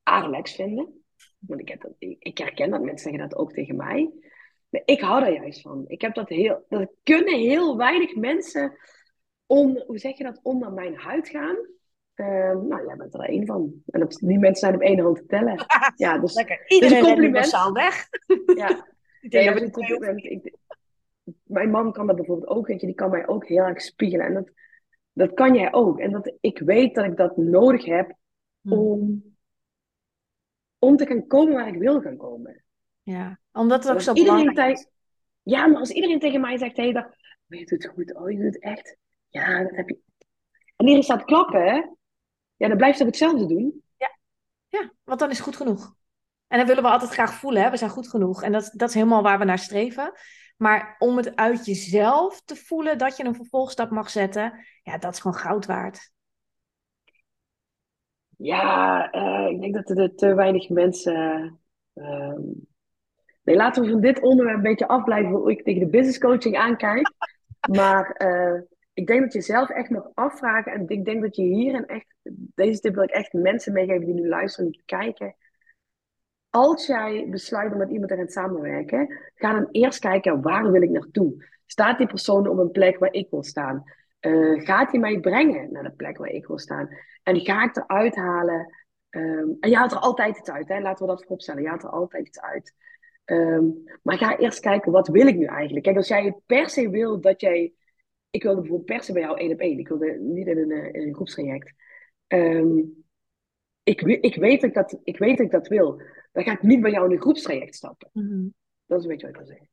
[0.03, 1.05] relax vinden.
[1.39, 4.11] Want ik, heb dat, ik herken dat mensen zeggen dat ook tegen mij.
[4.69, 5.83] Maar ik hou daar juist van.
[5.87, 6.65] Ik heb dat heel.
[6.69, 8.77] Dat kunnen heel weinig mensen
[9.45, 11.57] om, hoe zeg je dat, onder mijn huid gaan.
[12.15, 13.73] Ehm, nou, jij bent er één van.
[13.85, 15.65] En dat, die mensen zijn op één hand te tellen.
[15.95, 16.57] Ja, dus, Lekker.
[16.57, 17.71] dus Iedereen nu compliment.
[17.73, 18.07] weg.
[18.55, 18.87] Ja,
[19.21, 20.23] Ik denk dat een compliment.
[20.23, 20.55] Ik,
[21.43, 24.25] mijn man kan dat bijvoorbeeld ook, weet je, die kan mij ook heel erg spiegelen.
[24.25, 24.51] En dat,
[25.13, 25.99] dat kan jij ook.
[25.99, 28.15] En dat, ik weet dat ik dat nodig heb
[28.61, 28.73] Hm.
[28.73, 29.23] om,
[30.79, 32.63] om te gaan komen waar ik wil gaan komen.
[33.03, 34.87] Ja, omdat het ook zo belangrijk is.
[35.43, 38.31] Ja, maar als iedereen tegen mij zegt, hey, dat, oh, je doet het goed, oh,
[38.31, 38.97] je doet het echt.
[39.29, 39.99] Ja, dat heb je.
[40.75, 41.81] En iedereen staat klappen, hè?
[42.55, 43.83] Ja, dan blijf je toch hetzelfde doen.
[44.69, 45.95] Ja, want dan is goed genoeg.
[46.47, 47.69] En dan willen we altijd graag voelen, hè?
[47.69, 48.43] we zijn goed genoeg.
[48.43, 50.11] En dat, dat is helemaal waar we naar streven.
[50.57, 55.13] Maar om het uit jezelf te voelen dat je een vervolgstap mag zetten, ja, dat
[55.13, 56.11] is gewoon goud waard.
[58.37, 61.59] Ja, eh, ik denk dat er te weinig mensen.
[61.93, 62.41] ehm,
[63.43, 66.57] Nee, laten we van dit onderwerp een beetje afblijven hoe ik tegen de business coaching
[66.57, 67.11] aankijk.
[67.71, 68.61] Maar eh,
[68.95, 70.71] ik denk dat je zelf echt mag afvragen.
[70.71, 72.15] En ik denk dat je hierin echt.
[72.55, 75.35] Deze tip wil ik echt mensen meegeven die nu luisteren en kijken.
[76.49, 80.81] Als jij besluit om met iemand te gaan samenwerken, ga dan eerst kijken waar wil
[80.81, 81.45] ik naartoe.
[81.65, 83.83] Staat die persoon op een plek waar ik wil staan?
[84.19, 86.89] Eh, gaat hij mij brengen naar de plek waar ik wil staan?
[87.23, 88.73] En ga ik eruit halen?
[89.09, 90.79] ehm, en je haalt er altijd iets uit, hè?
[90.79, 91.61] laten we dat vooropstellen.
[91.61, 92.73] Je haalt er altijd iets uit.
[93.25, 93.65] Ehm,
[94.01, 95.85] maar ga eerst kijken, wat wil ik nu eigenlijk?
[95.85, 97.73] Kijk, als jij per se wil dat jij...
[98.35, 99.79] Ik wilde bijvoorbeeld per se bij jou één op één.
[99.79, 101.73] Ik wilde niet in een, eh, in een groepstraject.
[102.27, 102.77] Ehm,
[103.83, 106.01] ik, ik, weet dat ik, dat, ik weet dat ik dat wil.
[106.31, 108.09] Dan ga ik niet bij jou in een groepstraject stappen.
[108.85, 109.69] Dat is een beetje wat ik wil zeggen.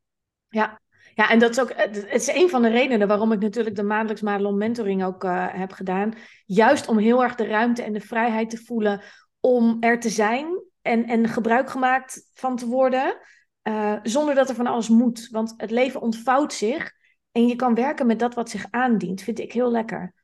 [0.48, 0.80] Ja.
[1.14, 3.76] ja, en dat is ook, het het is een van de redenen waarom ik natuurlijk
[3.76, 6.14] de maandelijks Madelon mentoring ook eh, heb gedaan.
[6.46, 9.02] Juist om heel erg de ruimte en de vrijheid te voelen
[9.40, 13.18] om er te zijn en, en gebruik gemaakt van te worden,
[13.62, 15.28] eh, zonder dat er van alles moet.
[15.30, 17.00] Want het leven ontvouwt zich
[17.32, 19.22] en je kan werken met dat wat zich aandient.
[19.22, 20.14] Vind ik heel lekker.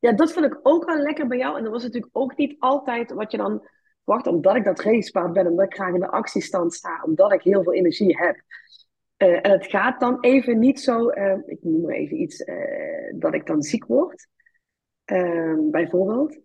[0.00, 1.56] Ja, dat vond ik ook wel lekker bij jou.
[1.56, 3.68] En dat was natuurlijk ook niet altijd wat je dan
[4.04, 7.42] verwacht, omdat ik dat racepaard ben, omdat ik graag in de actiestand sta, omdat ik
[7.42, 8.40] heel veel energie heb.
[9.16, 13.12] Eh, en het gaat dan even niet zo, eh, ik noem maar even iets, eh,
[13.14, 14.28] dat ik dan ziek word,
[15.04, 16.38] eh, bijvoorbeeld.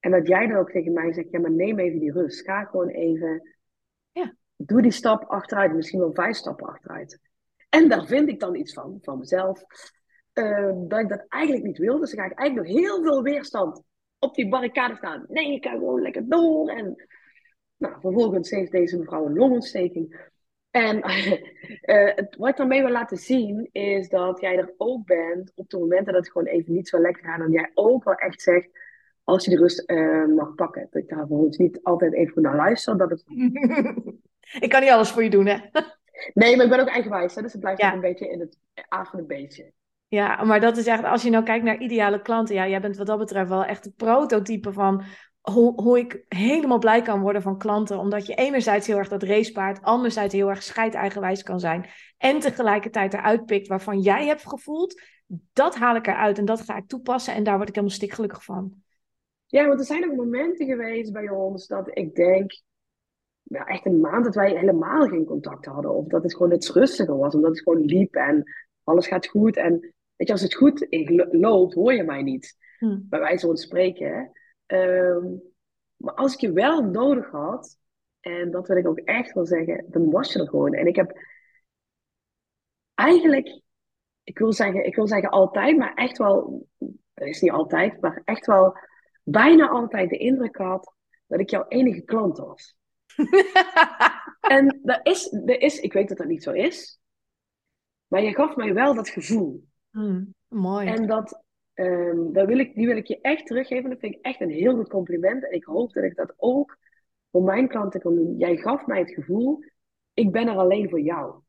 [0.00, 2.44] En dat jij dan ook tegen mij zegt, ja, maar neem even die rust.
[2.44, 3.56] Ga gewoon even,
[4.12, 4.34] Ja.
[4.56, 7.20] doe die stap achteruit, misschien wel vijf stappen achteruit.
[7.68, 9.64] En daar vind ik dan iets van, van mezelf,
[10.32, 11.98] eh, dat ik dat eigenlijk niet wil.
[11.98, 13.82] Dus dan ga ik eigenlijk nog heel veel weerstand
[14.18, 15.24] op die barricade staan.
[15.28, 16.68] Nee, ik ga gewoon lekker door.
[16.68, 17.06] En
[17.76, 20.30] nou, vervolgens heeft deze mevrouw een longontsteking.
[20.70, 21.00] En
[21.80, 25.78] eh, wat ik daarmee wil laten zien, is dat jij er ook bent op de
[25.78, 27.40] momenten dat het gewoon even niet zo lekker gaat.
[27.40, 28.68] En jij ook wel echt zegt,
[29.24, 30.86] als je de rust eh, mag pakken.
[30.90, 32.98] Dat ik daar vervolgens niet altijd even naar luister.
[32.98, 33.24] Dat het...
[34.64, 35.58] ik kan niet alles voor je doen, hè?
[36.34, 37.34] Nee, maar ik ben ook eigenwijs.
[37.34, 37.88] Hè, dus het blijft Ja.
[37.88, 38.58] ook een beetje in het
[38.94, 39.72] A van een beetje.
[40.08, 42.96] Ja, maar dat is echt, als je nou kijkt naar ideale klanten, ja, jij bent
[42.96, 45.02] wat dat betreft wel echt een prototype van
[45.40, 47.98] hoe, hoe ik helemaal blij kan worden van klanten.
[47.98, 51.86] Omdat je enerzijds heel erg dat racepaard, anderzijds heel erg scheideigenwijs kan zijn.
[52.18, 55.02] En tegelijkertijd eruit pikt waarvan jij hebt gevoeld,
[55.52, 58.44] dat haal ik eruit en dat ga ik toepassen en daar word ik helemaal stikgelukkig
[58.44, 58.82] van.
[59.46, 62.60] Ja, want er zijn ook momenten geweest bij ons dat ik denk,
[63.48, 65.94] ja, echt een maand dat wij helemaal geen contact hadden.
[65.94, 68.52] Of dat het gewoon iets rustiger was, omdat het gewoon liep en
[68.84, 69.56] alles gaat goed.
[69.56, 69.80] En
[70.16, 70.86] weet je, als het goed
[71.30, 72.56] loopt, hoor je mij niet.
[72.78, 72.98] Hm.
[73.02, 74.12] Bij wijze van spreken.
[74.12, 74.26] Hè.
[74.66, 75.26] Ehm,
[75.96, 77.78] maar als ik je wel nodig had,
[78.20, 80.72] en dat wil ik ook echt wel zeggen, dan was je er gewoon.
[80.74, 81.12] En ik heb
[82.94, 83.60] eigenlijk,
[84.22, 86.66] ik wil zeggen, ik wil zeggen altijd, maar echt wel,
[87.14, 88.76] dat is niet altijd, maar echt wel
[89.22, 90.94] bijna altijd de indruk had
[91.26, 92.77] dat ik jouw enige klant was.
[94.56, 97.00] en dat is, dat is, ik weet dat dat niet zo is,
[98.06, 99.64] maar je gaf mij wel dat gevoel.
[99.90, 100.86] Mm, mooi.
[100.86, 101.42] En dat,
[101.74, 103.90] um, dat wil ik, die wil ik je echt teruggeven.
[103.90, 105.44] Dat vind ik echt een heel goed compliment.
[105.44, 106.78] En ik hoop dat ik dat ook
[107.30, 108.36] voor mijn klanten kan doen.
[108.36, 109.64] Jij gaf mij het gevoel,
[110.14, 111.40] ik ben er alleen voor jou.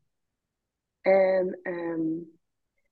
[1.00, 2.38] En um,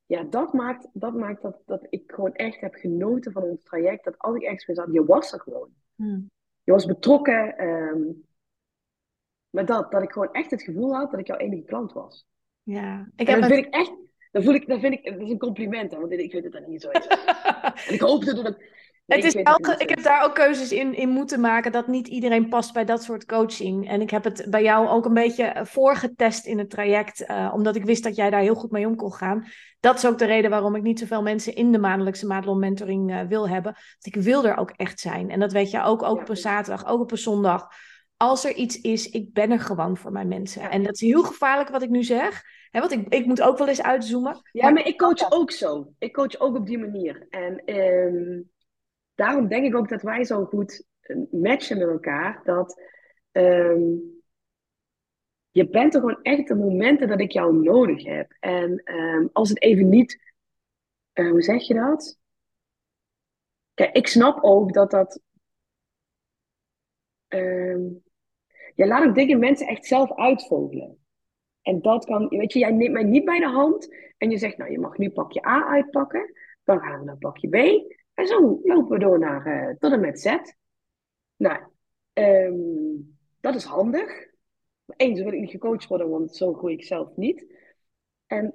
[0.07, 4.05] ja, dat maakt, dat, maakt dat, dat ik gewoon echt heb genoten van ons traject.
[4.05, 5.71] Dat als ik ergens zat, je was er gewoon.
[5.95, 6.31] Hmm.
[6.63, 7.65] Je was betrokken.
[7.65, 8.28] Um,
[9.59, 12.27] maar dat, dat ik gewoon echt het gevoel had dat ik jouw enige klant was.
[12.63, 13.93] Ja, ik heb dat vind ik echt,
[14.31, 16.53] dat voel ik, dat vind ik, dat is een compliment, hè, want ik weet dat
[16.53, 17.07] dat niet zo is.
[17.87, 18.57] en ik hoop dat het
[19.07, 22.73] het is ik heb daar ook keuzes in, in moeten maken dat niet iedereen past
[22.73, 23.89] bij dat soort coaching.
[23.89, 27.53] En ik heb het bij jou ook een beetje eh, voorgetest in het traject, uh,
[27.55, 29.47] omdat ik wist dat jij daar heel goed mee om kon gaan.
[29.81, 33.11] Dat is ook de reden waarom ik niet zoveel mensen in de maandelijkse Madelon mentoring
[33.11, 33.73] uh, wil hebben.
[33.73, 35.31] Want ik wil er ook echt zijn.
[35.31, 37.69] En dat weet je ook, ook op een zaterdag, ook op een zondag.
[38.19, 40.71] Als er iets is, ik ben er gewoon voor mijn mensen.
[40.71, 42.43] En dat is heel gevaarlijk wat ik nu zeg.
[42.71, 44.41] Hè, want ik, ik moet ook wel eens uitzoomen.
[44.53, 45.93] Ja, maar, ik coach ook zo.
[45.99, 47.27] Ik coach ook op die manier.
[47.29, 47.65] En...
[47.65, 48.41] Ehm,
[49.19, 52.41] daarom denk ik ook dat wij zo goed eh, matchen met elkaar.
[52.45, 52.83] Dat
[53.33, 53.83] ehm,
[55.51, 58.37] je bent er gewoon echt de momenten dat ik jou nodig heb.
[58.41, 60.21] En ehm, als het even niet,
[61.15, 62.19] uh, hoe zeg je dat?
[63.75, 65.21] Kijk, ik snap ook dat dat.
[67.29, 68.03] Um,
[68.79, 70.99] je laat ook dingen mensen echt zelf uitvogelen.
[71.63, 74.57] En dat kan, weet je, jij neemt mij niet bij de hand en je zegt,
[74.57, 76.33] nou, je mag nu pakje A uitpakken,
[76.65, 77.55] dan gaan we naar pakje B.
[78.15, 80.37] En zo lopen we door naar uh, tot en met Z.
[81.37, 81.63] Nou,
[82.13, 84.27] um, dat is handig.
[84.97, 87.55] Eens wil ik niet gecoacht worden, want zo groei ik zelf niet.
[88.27, 88.55] En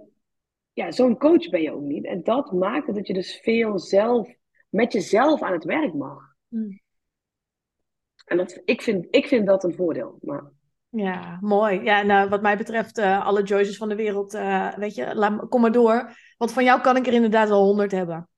[0.74, 2.06] ja, zo'n coach ben je ook niet.
[2.06, 4.36] En dat maakt dat je dus veel zelf,
[4.70, 6.36] met jezelf aan het werk mag.
[6.48, 6.82] Hmm.
[8.34, 10.18] En dat, ik, vind, ik vind dat een voordeel.
[10.22, 10.52] Maar...
[10.90, 11.82] Ja, mooi.
[11.82, 15.50] Ja, nou, wat mij betreft, uh, alle Joyces van de wereld, uh, weet je, laat,
[15.50, 16.18] kom maar door.
[16.38, 18.30] Want van jou kan ik er inderdaad al honderd hebben.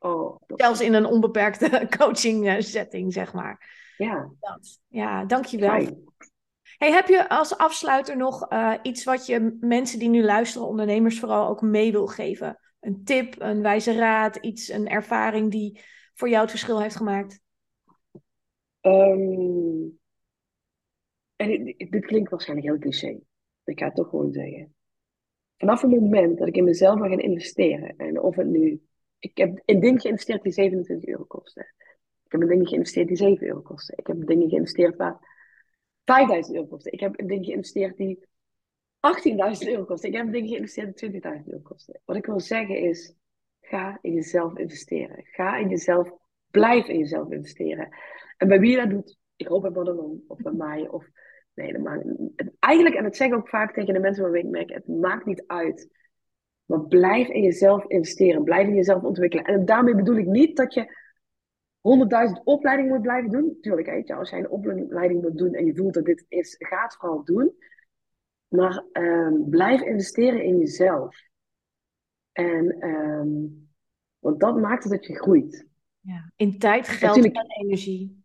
[0.00, 3.68] Oh, Zelfs in een onbeperkte coaching eh, setting, zeg maar.
[3.96, 4.30] Ja.
[4.40, 4.78] Dat.
[4.88, 6.08] Ja, dankjewel.
[6.76, 11.20] Hey, heb je als afsluiter nog uh, iets wat je mensen die nu luisteren, ondernemers
[11.20, 12.58] vooral, ook mee wil geven?
[12.80, 15.80] Een tip, een wijze raad, iets, een ervaring die
[16.14, 17.40] voor jou het verschil heeft gemaakt?
[18.80, 19.98] Um,
[21.36, 23.20] en dit, klinkt waarschijnlijk heel cliché.
[23.64, 24.74] Ik ga het toch gewoon zeggen.
[25.56, 28.82] Vanaf het moment dat ik in mezelf ga gaan investeren, en of het nu
[29.20, 31.60] ik heb een ding geïnvesteerd die 27 euro kostte.
[32.24, 33.92] Ik heb een ding geïnvesteerd die 7 euro kostte.
[33.96, 35.18] Ik heb een ding geïnvesteerd waar
[36.04, 36.90] 5000 euro kostte.
[36.90, 38.28] Ik heb een ding geïnvesteerd die
[39.00, 40.06] 18.000 euro kostte.
[40.06, 42.00] Ik heb een ding geïnvesteerd die 20.000 euro kostte.
[42.04, 43.14] Wat ik wil zeggen is,
[43.60, 45.24] ga in jezelf investeren.
[45.24, 46.12] Ga in jezelf,
[46.50, 47.88] blijf in jezelf investeren.
[48.40, 51.08] En bij wie je dat doet, ik hoop bij Madelon of bij mij of...
[51.54, 52.04] Nee, dat maakt,
[52.58, 55.26] eigenlijk, en dat zeg ik ook vaak tegen de mensen waarmee ik merk, het maakt
[55.26, 55.88] niet uit
[56.70, 58.44] maar blijf in jezelf investeren.
[58.44, 59.44] Blijf in jezelf ontwikkelen.
[59.44, 60.98] En daarmee bedoel ik niet dat je
[62.36, 63.58] 100.000 opleidingen moet blijven doen.
[63.60, 66.96] Tuurlijk, hè, als jij een opleiding moet doen en je voelt dat dit is, gaat
[66.96, 67.52] vooral doen.
[68.48, 71.16] Maar um, blijf investeren in jezelf.
[72.32, 73.68] En, um,
[74.18, 75.66] want dat maakt het dat je groeit.
[76.00, 78.19] Ja, in tijd, geld en energie.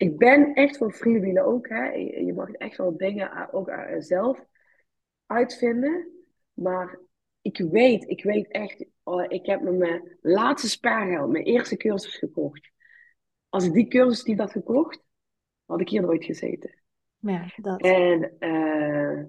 [0.00, 1.68] Ik ben echt voor freewheelen ook.
[1.68, 1.84] Hè.
[1.92, 4.44] Je mag echt wel dingen ook zelf
[5.26, 6.08] uitvinden.
[6.52, 6.98] Maar
[7.40, 12.16] ik weet, ik weet echt, oh, ik heb met mijn laatste spaargeld, mijn eerste cursus
[12.16, 12.70] gekocht.
[13.48, 15.02] Als ik die cursus niet had gekocht,
[15.64, 16.82] had ik hier nooit gezeten.
[17.18, 17.80] Ja, dat.
[17.80, 19.24] En uh,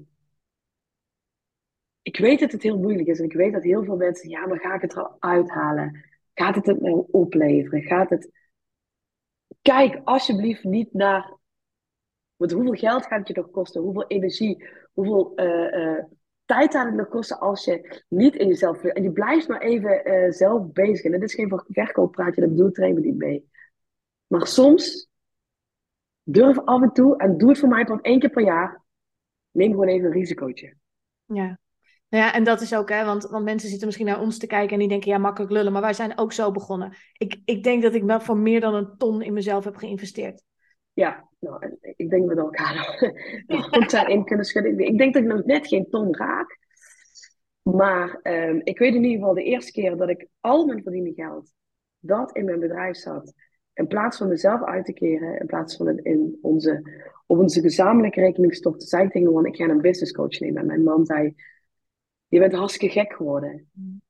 [2.01, 3.19] ik weet dat het heel moeilijk is.
[3.19, 6.05] En ik weet dat heel veel mensen, ja, maar ga ik het eruit halen?
[6.33, 7.81] Gaat het het mij opleveren?
[7.81, 8.39] Gaat het...
[9.61, 11.37] Kijk alsjeblieft niet naar...
[12.35, 13.81] Want hoeveel geld gaat het je toch kosten?
[13.81, 14.67] Hoeveel energie?
[14.93, 15.31] Hoeveel...
[15.35, 16.03] Uh, uh,
[16.45, 20.07] tijd aan het nog kosten als je niet in jezelf En je blijft maar even
[20.07, 21.05] uh, zelf bezig.
[21.05, 23.49] En dit is geen verkooppraatje, dat bedoelt even niet mee.
[24.27, 25.09] Maar soms
[26.23, 28.81] durf af en toe, en doe het voor mij pas één keer per jaar,
[29.51, 30.75] neem gewoon even een risicootje.
[31.25, 31.59] Ja.
[32.11, 34.47] Nou ja, en dat is ook, hè, want, want mensen zitten misschien naar ons te
[34.47, 36.93] kijken en die denken, ja, makkelijk lullen, maar wij zijn ook zo begonnen.
[37.17, 40.43] Ik, ik denk dat ik wel voor meer dan een ton in mezelf heb geïnvesteerd.
[40.93, 42.75] Ja, nou, ik denk met elkaar
[43.47, 44.79] nog goed in kunnen schudden.
[44.79, 46.59] Ik denk dat ik nog net geen ton raak.
[47.61, 51.13] Maar um, ik weet in ieder geval de eerste keer dat ik al mijn verdiende
[51.13, 51.53] geld
[51.99, 53.33] dat in mijn bedrijf zat.
[53.73, 56.81] In plaats van mezelf uit te keren, in plaats van het in onze,
[57.27, 60.61] op onze gezamenlijke rekening stopte, zei ik tegen hem, ik ga een business coach nemen.
[60.61, 61.35] En mijn man zei,
[62.31, 63.69] je bent hartstikke gek geworden.
[63.73, 64.01] Mm.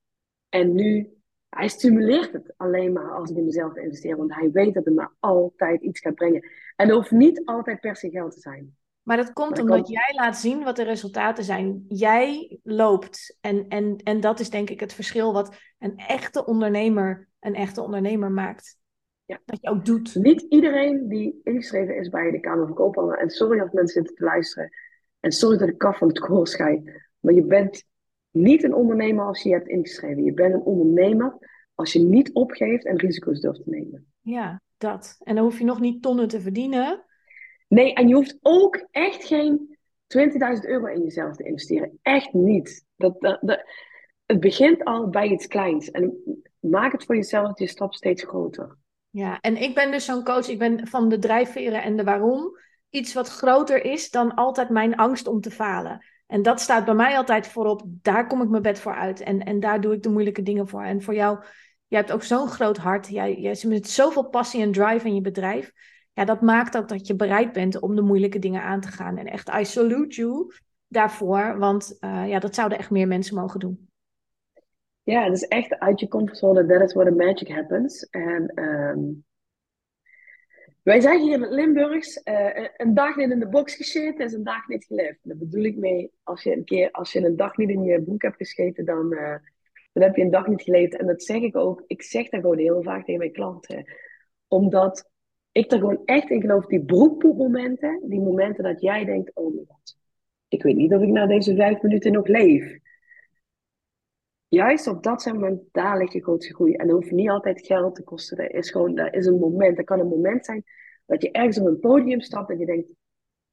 [0.50, 1.10] En nu
[1.50, 4.18] hij stimuleert het alleen maar als ik in mezelf investeer.
[4.18, 6.42] Want hij weet dat het me altijd iets gaat brengen.
[6.76, 8.76] En het hoeft niet altijd per se geld te zijn.
[9.02, 11.86] Maar dat komt omdat jij laat zien wat de resultaten zijn.
[11.88, 13.38] Jij loopt.
[13.42, 17.82] En, en, en dat is denk ik het verschil wat een echte ondernemer een echte
[17.82, 18.78] ondernemer maakt.
[19.26, 19.40] Ja.
[19.46, 20.16] Dat je ook doet.
[20.16, 23.16] Niet iedereen die ingeschreven is bij de Kamer van Koophandel.
[23.16, 24.70] En sorry als mensen zitten te luisteren.
[25.20, 26.84] En sorry dat ik kaf van het schij.
[27.20, 27.84] Maar je bent
[28.32, 30.24] niet een ondernemer als je je hebt ingeschreven.
[30.24, 31.38] Je bent een ondernemer
[31.76, 34.06] als je niet opgeeft en risico's durft te nemen.
[34.22, 35.16] Ja, dat.
[35.20, 37.06] En dan hoef je nog niet tonnen te verdienen.
[37.68, 39.78] Nee, en je hoeft ook echt geen
[40.18, 40.30] 20.000
[40.62, 42.00] euro in jezelf te investeren.
[42.02, 42.86] Echt niet.
[42.96, 43.64] Dat, dat, dat,
[44.26, 45.92] het begint al bij iets kleins.
[45.92, 46.24] En
[46.60, 48.78] maak het voor jezelf je stap steeds groter.
[49.10, 50.48] Ja, en ik ben dus zo'n coach.
[50.48, 52.60] Ik ben van de drijfveren en de waarom.
[52.90, 56.06] Iets wat groter is dan altijd mijn angst om te falen.
[56.32, 57.82] En dat staat bij mij altijd voorop.
[57.86, 59.20] Daar kom ik mijn bed voor uit.
[59.20, 60.84] En, en daar doe ik de moeilijke dingen voor.
[60.84, 61.40] En voor jou,
[61.88, 63.08] jij hebt ook zo'n groot hart.
[63.08, 65.72] Jij, jij met zoveel passie en drive in je bedrijf.
[66.14, 69.18] Ja, dat maakt ook dat je bereid bent om de moeilijke dingen aan te gaan.
[69.18, 70.54] En echt, I salute you
[70.88, 71.58] daarvoor.
[71.58, 73.90] Want uh, ja, dat zouden echt meer mensen mogen doen.
[75.04, 76.66] Ja, het is echt uit je comfortzone.
[76.66, 78.10] That is where the magic happens.
[78.10, 79.26] En um,
[80.84, 84.34] wij zeggen hier in het Limburgs, uh, een dag niet in de box gescheten is
[84.34, 85.20] een dag niet geleefd.
[85.24, 88.02] Daar bedoel ik mee, als je een keer, als je een dag niet in je
[88.02, 89.36] boek hebt gescheten, dan, uh,
[89.94, 90.96] dan heb je een dag niet geleefd.
[90.96, 93.86] En dat zeg ik ook, ik zeg dat gewoon heel vaak tegen mijn klanten.
[94.48, 95.10] Omdat
[95.52, 99.66] ik er gewoon echt in geloof, die broekpoepmomenten, die momenten dat jij denkt, oh mijn
[99.68, 99.98] god,
[100.48, 102.80] ik weet niet of ik na deze vijf minuten nog leef.
[104.52, 105.26] Juist op dat
[105.98, 106.74] ligt je grootste groei.
[106.74, 108.38] En dat hoeft niet altijd geld te kosten.
[108.38, 109.78] Dat is gewoon, dat is een moment.
[109.78, 110.64] Dat kan een moment zijn
[111.06, 112.88] dat je ergens op een podium stapt en je denkt,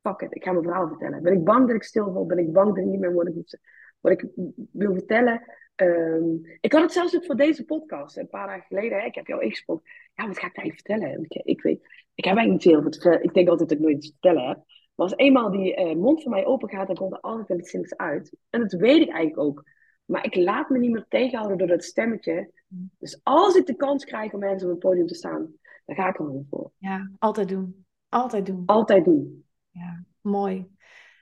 [0.03, 1.23] fuck it, ik ga mijn verhaal vertellen.
[1.23, 2.27] Ben ik bang dat ik stilval?
[2.27, 3.59] Ben ik bang dat ik niet meer ik,
[4.01, 4.27] wat ik
[4.73, 5.43] wil vertellen?
[5.77, 8.99] Um, ik had het zelfs ook voor deze podcast, een paar dagen geleden.
[8.99, 9.91] Hè, ik heb jou ingesproken.
[10.15, 11.27] Ja, wat ga ik daar vertellen?
[11.29, 11.81] Ik, weet,
[12.15, 13.23] ik heb eigenlijk niet veel te vertellen.
[13.23, 14.57] Ik denk altijd dat ik nooit iets te vertellen heb.
[14.95, 17.97] Maar als eenmaal die uh, mond van mij open gaat, dan komt er altijd iets
[17.97, 18.37] uit.
[18.51, 19.65] En dat weet ik eigenlijk ook.
[20.09, 22.51] Maar ik laat me niet meer tegenhouden door dat stemmetje.
[22.99, 25.53] Dus als ik de kans krijg om mensen op het podium te staan,
[25.85, 26.71] dan ga ik er gewoon voor.
[26.79, 27.87] Ja, altijd doen.
[28.09, 28.63] Altijd doen.
[28.67, 29.45] Altijd doen.
[29.71, 30.67] Ja, mooi.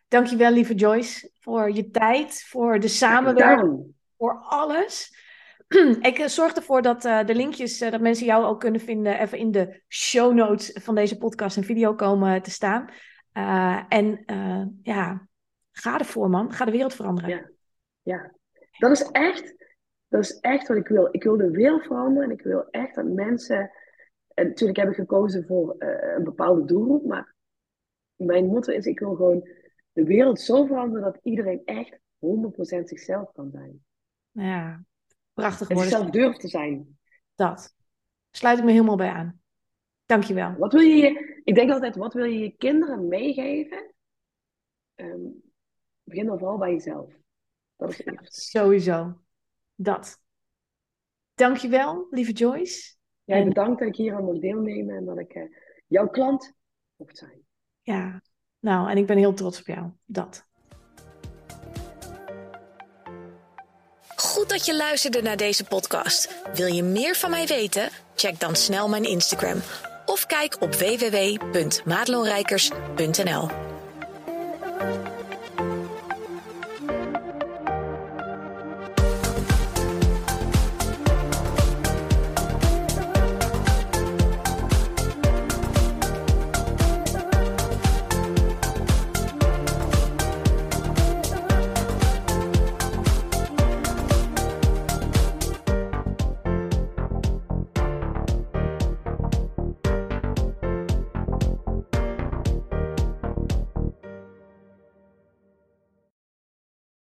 [0.09, 5.15] Dankjewel, lieve Joyce, voor je tijd, voor de samenwerking, voor alles.
[6.01, 9.19] Ik eh, zorg ervoor dat uh, de linkjes, uh, dat mensen jou ook kunnen vinden,
[9.19, 12.91] even in de show notes van deze podcast en video komen te staan.
[13.33, 14.25] Uh, en
[14.83, 15.29] ja,
[15.73, 16.53] ga ervoor, man.
[16.53, 17.31] Ga de wereld veranderen.
[17.31, 17.51] Ja,
[18.03, 18.36] ja.
[18.79, 19.55] Dat is echt,
[20.09, 21.09] dat is echt wat ik wil.
[21.11, 23.71] Ik wil de wereld veranderen en ik wil echt dat mensen.
[24.35, 27.35] En natuurlijk heb ik gekozen voor uh, een bepaalde doelgroep, maar
[28.17, 29.49] mijn motto is: ik wil gewoon
[29.93, 31.99] de wereld zo veranderen dat iedereen echt 100%
[32.85, 33.85] zichzelf kan zijn.
[34.31, 34.85] Ja,
[35.33, 35.81] prachtig woord.
[35.81, 36.99] Zichzelf durft te zijn.
[37.35, 37.75] Dat.
[38.31, 39.41] Sluit ik me helemaal bij aan.
[40.07, 40.55] Dankjewel.
[40.59, 43.95] Wat wil je, ik denk altijd, wat wil je je kinderen meegeven?
[44.95, 45.43] Um,
[46.03, 47.13] begin dan vooral bij jezelf.
[47.77, 49.19] Dat is ja, sowieso.
[49.75, 50.21] Dat.
[51.35, 52.95] Dankjewel, lieve Joyce.
[53.25, 53.49] Jij en...
[53.49, 55.45] bedankt dat ik hier aan mocht deelnemen en dat ik uh,
[55.87, 56.53] jouw klant
[56.97, 57.45] mocht zijn.
[57.83, 58.23] Ja,
[58.59, 59.91] nou, en ik ben heel trots op jou.
[60.05, 60.47] Dat.
[64.17, 66.43] Goed dat je luisterde naar deze podcast.
[66.55, 67.89] Wil je meer van mij weten?
[68.15, 69.61] Check dan snel mijn Instagram
[70.07, 73.49] of kijk op www.maatloonrijkers.nl.